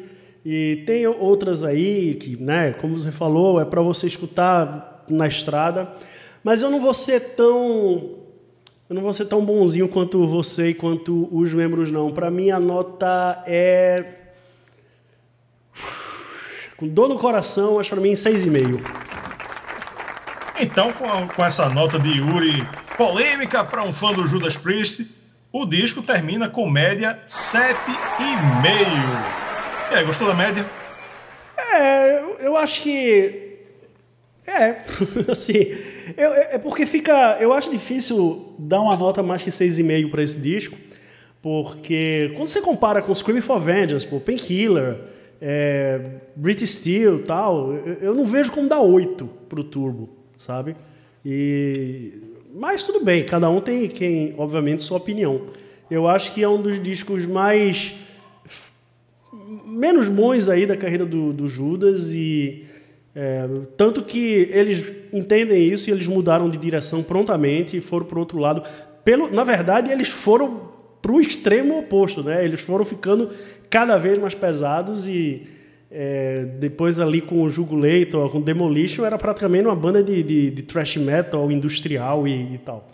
E 0.48 0.84
tem 0.86 1.04
outras 1.08 1.64
aí 1.64 2.14
que, 2.14 2.40
né, 2.40 2.72
como 2.74 2.96
você 2.96 3.10
falou, 3.10 3.60
é 3.60 3.64
para 3.64 3.82
você 3.82 4.06
escutar 4.06 5.04
na 5.08 5.26
estrada. 5.26 5.92
Mas 6.44 6.62
eu 6.62 6.70
não 6.70 6.80
vou 6.80 6.94
ser 6.94 7.34
tão 7.34 8.14
eu 8.88 8.94
não 8.94 9.02
vou 9.02 9.12
ser 9.12 9.24
tão 9.24 9.44
bonzinho 9.44 9.88
quanto 9.88 10.24
você 10.24 10.68
e 10.68 10.74
quanto 10.74 11.28
os 11.36 11.52
membros, 11.52 11.90
não. 11.90 12.12
Para 12.12 12.30
mim, 12.30 12.52
a 12.52 12.60
nota 12.60 13.42
é. 13.44 14.04
Com 16.76 16.86
dor 16.86 17.08
no 17.08 17.18
coração, 17.18 17.74
mas 17.74 17.88
para 17.88 18.00
mim, 18.00 18.12
6,5. 18.12 18.80
Então, 20.60 20.92
com, 20.92 21.26
com 21.26 21.44
essa 21.44 21.68
nota 21.68 21.98
de 21.98 22.18
Yuri 22.18 22.64
polêmica 22.96 23.64
para 23.64 23.82
um 23.82 23.92
fã 23.92 24.12
do 24.12 24.24
Judas 24.24 24.56
Priest, 24.56 25.08
o 25.52 25.66
disco 25.66 26.02
termina 26.02 26.48
com 26.48 26.70
média 26.70 27.20
7,5. 27.26 29.45
Gostou 30.04 30.26
da 30.26 30.34
média? 30.34 30.64
É, 31.56 32.22
eu 32.40 32.56
acho 32.56 32.82
que 32.82 33.46
é, 34.46 34.82
assim, 35.28 35.74
eu, 36.16 36.32
é, 36.32 36.54
é 36.54 36.58
porque 36.58 36.86
fica, 36.86 37.36
eu 37.40 37.52
acho 37.52 37.70
difícil 37.70 38.54
dar 38.58 38.80
uma 38.80 38.96
nota 38.96 39.22
mais 39.22 39.42
que 39.42 39.50
6,5 39.50 40.10
para 40.10 40.22
esse 40.22 40.38
disco, 40.38 40.76
porque 41.42 42.32
quando 42.36 42.48
você 42.48 42.60
compara 42.60 43.02
com 43.02 43.12
Screaming 43.12 43.40
for 43.40 43.58
Vengeance, 43.58 44.06
pô, 44.06 44.20
Painkiller, 44.20 44.98
é, 45.40 46.00
British 46.36 46.76
Steel 46.76 47.24
tal, 47.24 47.72
eu, 47.72 47.94
eu, 48.00 48.14
não 48.14 48.24
vejo 48.24 48.52
como 48.52 48.68
dar 48.68 48.80
8 48.80 49.28
pro 49.48 49.64
Turbo, 49.64 50.08
sabe? 50.36 50.76
E, 51.24 52.12
mas 52.54 52.84
tudo 52.84 53.04
bem, 53.04 53.24
cada 53.24 53.50
um 53.50 53.60
tem, 53.60 53.88
quem, 53.88 54.34
obviamente, 54.38 54.82
sua 54.82 54.98
opinião. 54.98 55.42
Eu 55.90 56.08
acho 56.08 56.32
que 56.32 56.42
é 56.42 56.48
um 56.48 56.60
dos 56.60 56.82
discos 56.82 57.26
mais 57.26 57.94
menos 59.66 60.08
bons 60.08 60.48
aí 60.48 60.64
da 60.64 60.76
carreira 60.76 61.04
do, 61.04 61.32
do 61.32 61.48
Judas 61.48 62.12
e 62.12 62.64
é, 63.14 63.48
tanto 63.76 64.02
que 64.02 64.48
eles 64.52 64.92
entendem 65.12 65.66
isso 65.66 65.88
e 65.88 65.92
eles 65.92 66.06
mudaram 66.06 66.50
de 66.50 66.58
direção 66.58 67.02
prontamente 67.02 67.76
e 67.76 67.80
foram 67.80 68.06
para 68.06 68.16
o 68.16 68.20
outro 68.20 68.38
lado. 68.38 68.62
Pelo, 69.02 69.30
na 69.30 69.42
verdade, 69.42 69.90
eles 69.90 70.08
foram 70.08 70.60
para 71.00 71.12
o 71.12 71.20
extremo 71.20 71.78
oposto, 71.78 72.22
né? 72.22 72.44
Eles 72.44 72.60
foram 72.60 72.84
ficando 72.84 73.30
cada 73.70 73.96
vez 73.96 74.18
mais 74.18 74.34
pesados 74.34 75.08
e 75.08 75.46
é, 75.90 76.44
depois 76.58 77.00
ali 77.00 77.20
com 77.20 77.42
o 77.42 77.48
Jugulator, 77.48 78.28
com 78.28 78.40
Demolition, 78.40 79.04
era 79.04 79.16
praticamente 79.16 79.64
uma 79.64 79.76
banda 79.76 80.02
de, 80.02 80.22
de, 80.22 80.50
de 80.50 80.62
thrash 80.62 80.96
metal 80.96 81.50
industrial 81.50 82.26
e, 82.28 82.54
e, 82.54 82.58
tal. 82.58 82.90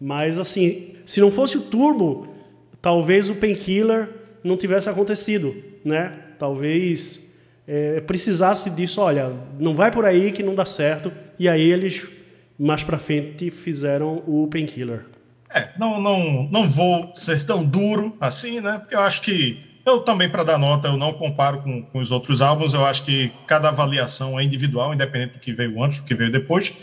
Mas 0.00 0.38
assim, 0.38 0.94
se 1.04 1.20
não 1.20 1.30
fosse 1.30 1.58
o 1.58 1.62
Turbo, 1.62 2.28
talvez 2.80 3.28
o 3.28 3.34
Painkiller 3.34 4.08
não 4.42 4.56
tivesse 4.56 4.88
acontecido, 4.88 5.54
né? 5.88 6.12
Talvez 6.38 7.28
é, 7.66 8.00
precisasse 8.00 8.70
disso, 8.70 9.00
olha, 9.00 9.32
não 9.58 9.74
vai 9.74 9.90
por 9.90 10.04
aí 10.04 10.30
que 10.30 10.42
não 10.42 10.54
dá 10.54 10.64
certo. 10.64 11.12
E 11.38 11.48
aí 11.48 11.70
eles, 11.70 12.08
mais 12.58 12.82
para 12.82 12.98
frente, 12.98 13.50
fizeram 13.50 14.22
o 14.26 14.46
Painkiller. 14.46 15.04
É, 15.50 15.70
não, 15.78 16.00
não, 16.00 16.48
não 16.50 16.68
vou 16.68 17.10
ser 17.14 17.44
tão 17.44 17.64
duro 17.64 18.16
assim, 18.20 18.60
né? 18.60 18.78
Porque 18.78 18.94
eu 18.94 19.00
acho 19.00 19.22
que 19.22 19.58
eu 19.84 20.00
também, 20.00 20.28
para 20.28 20.44
dar 20.44 20.58
nota, 20.58 20.88
eu 20.88 20.96
não 20.96 21.14
comparo 21.14 21.62
com, 21.62 21.82
com, 21.82 21.98
os 21.98 22.10
outros 22.10 22.42
álbuns. 22.42 22.74
Eu 22.74 22.84
acho 22.84 23.04
que 23.04 23.32
cada 23.46 23.68
avaliação 23.68 24.38
é 24.38 24.44
individual, 24.44 24.92
independente 24.92 25.34
do 25.34 25.38
que 25.38 25.52
veio 25.52 25.82
antes, 25.82 25.98
do 25.98 26.04
que 26.04 26.14
veio 26.14 26.30
depois. 26.30 26.74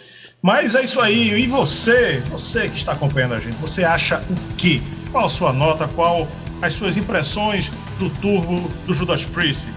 Mas 0.41 0.73
é 0.75 0.83
isso 0.83 0.99
aí. 0.99 1.31
E 1.39 1.47
você, 1.47 2.19
você 2.29 2.67
que 2.67 2.77
está 2.77 2.93
acompanhando 2.93 3.35
a 3.35 3.39
gente, 3.39 3.55
você 3.55 3.83
acha 3.83 4.19
o 4.19 4.55
quê? 4.55 4.81
Qual 5.11 5.25
a 5.25 5.29
sua 5.29 5.53
nota? 5.53 5.87
Qual 5.87 6.27
as 6.61 6.73
suas 6.73 6.97
impressões 6.97 7.71
do 7.99 8.09
Turbo 8.09 8.71
do 8.85 8.93
Judas 8.93 9.25
Priest? 9.25 9.69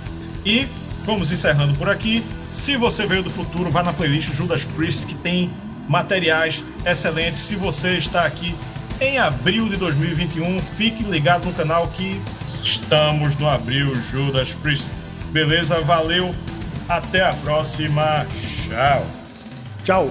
E 0.45 0.69
Vamos 1.09 1.33
encerrando 1.33 1.73
por 1.79 1.89
aqui. 1.89 2.23
Se 2.51 2.77
você 2.77 3.07
veio 3.07 3.23
do 3.23 3.31
futuro, 3.31 3.71
vá 3.71 3.83
na 3.83 3.95
playlist 3.95 4.31
Judas 4.31 4.67
Priest, 4.67 5.07
que 5.07 5.15
tem 5.15 5.51
materiais 5.89 6.63
excelentes. 6.85 7.41
Se 7.41 7.57
você 7.57 7.97
está 7.97 8.27
aqui 8.27 8.55
em 9.01 9.17
abril 9.17 9.71
de 9.71 9.79
2021, 9.79 10.61
fique 10.61 11.03
ligado 11.05 11.47
no 11.47 11.55
canal 11.55 11.89
que 11.89 12.21
estamos 12.63 13.37
no 13.37 13.49
abril 13.49 13.95
Judas 13.95 14.53
Priest. 14.53 14.87
Beleza? 15.33 15.81
Valeu. 15.81 16.35
Até 16.87 17.25
a 17.25 17.33
próxima. 17.33 18.27
Tchau. 18.67 19.07
Tchau. 19.85 20.11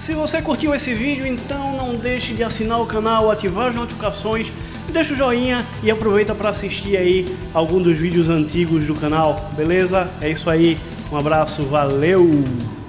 Se 0.00 0.12
você 0.12 0.42
curtiu 0.42 0.74
esse 0.74 0.92
vídeo, 0.92 1.24
então 1.24 1.76
não 1.76 1.94
deixe 1.94 2.34
de 2.34 2.42
assinar 2.42 2.80
o 2.80 2.86
canal, 2.86 3.30
ativar 3.30 3.68
as 3.68 3.76
notificações 3.76 4.52
deixa 4.92 5.14
o 5.14 5.16
joinha 5.16 5.64
e 5.82 5.90
aproveita 5.90 6.34
para 6.34 6.50
assistir 6.50 6.96
aí 6.96 7.24
algum 7.54 7.80
dos 7.80 7.96
vídeos 7.96 8.28
antigos 8.28 8.86
do 8.86 8.94
canal, 8.94 9.50
beleza? 9.56 10.08
É 10.20 10.30
isso 10.30 10.48
aí, 10.50 10.78
Um 11.10 11.16
abraço, 11.16 11.64
valeu! 11.64 12.81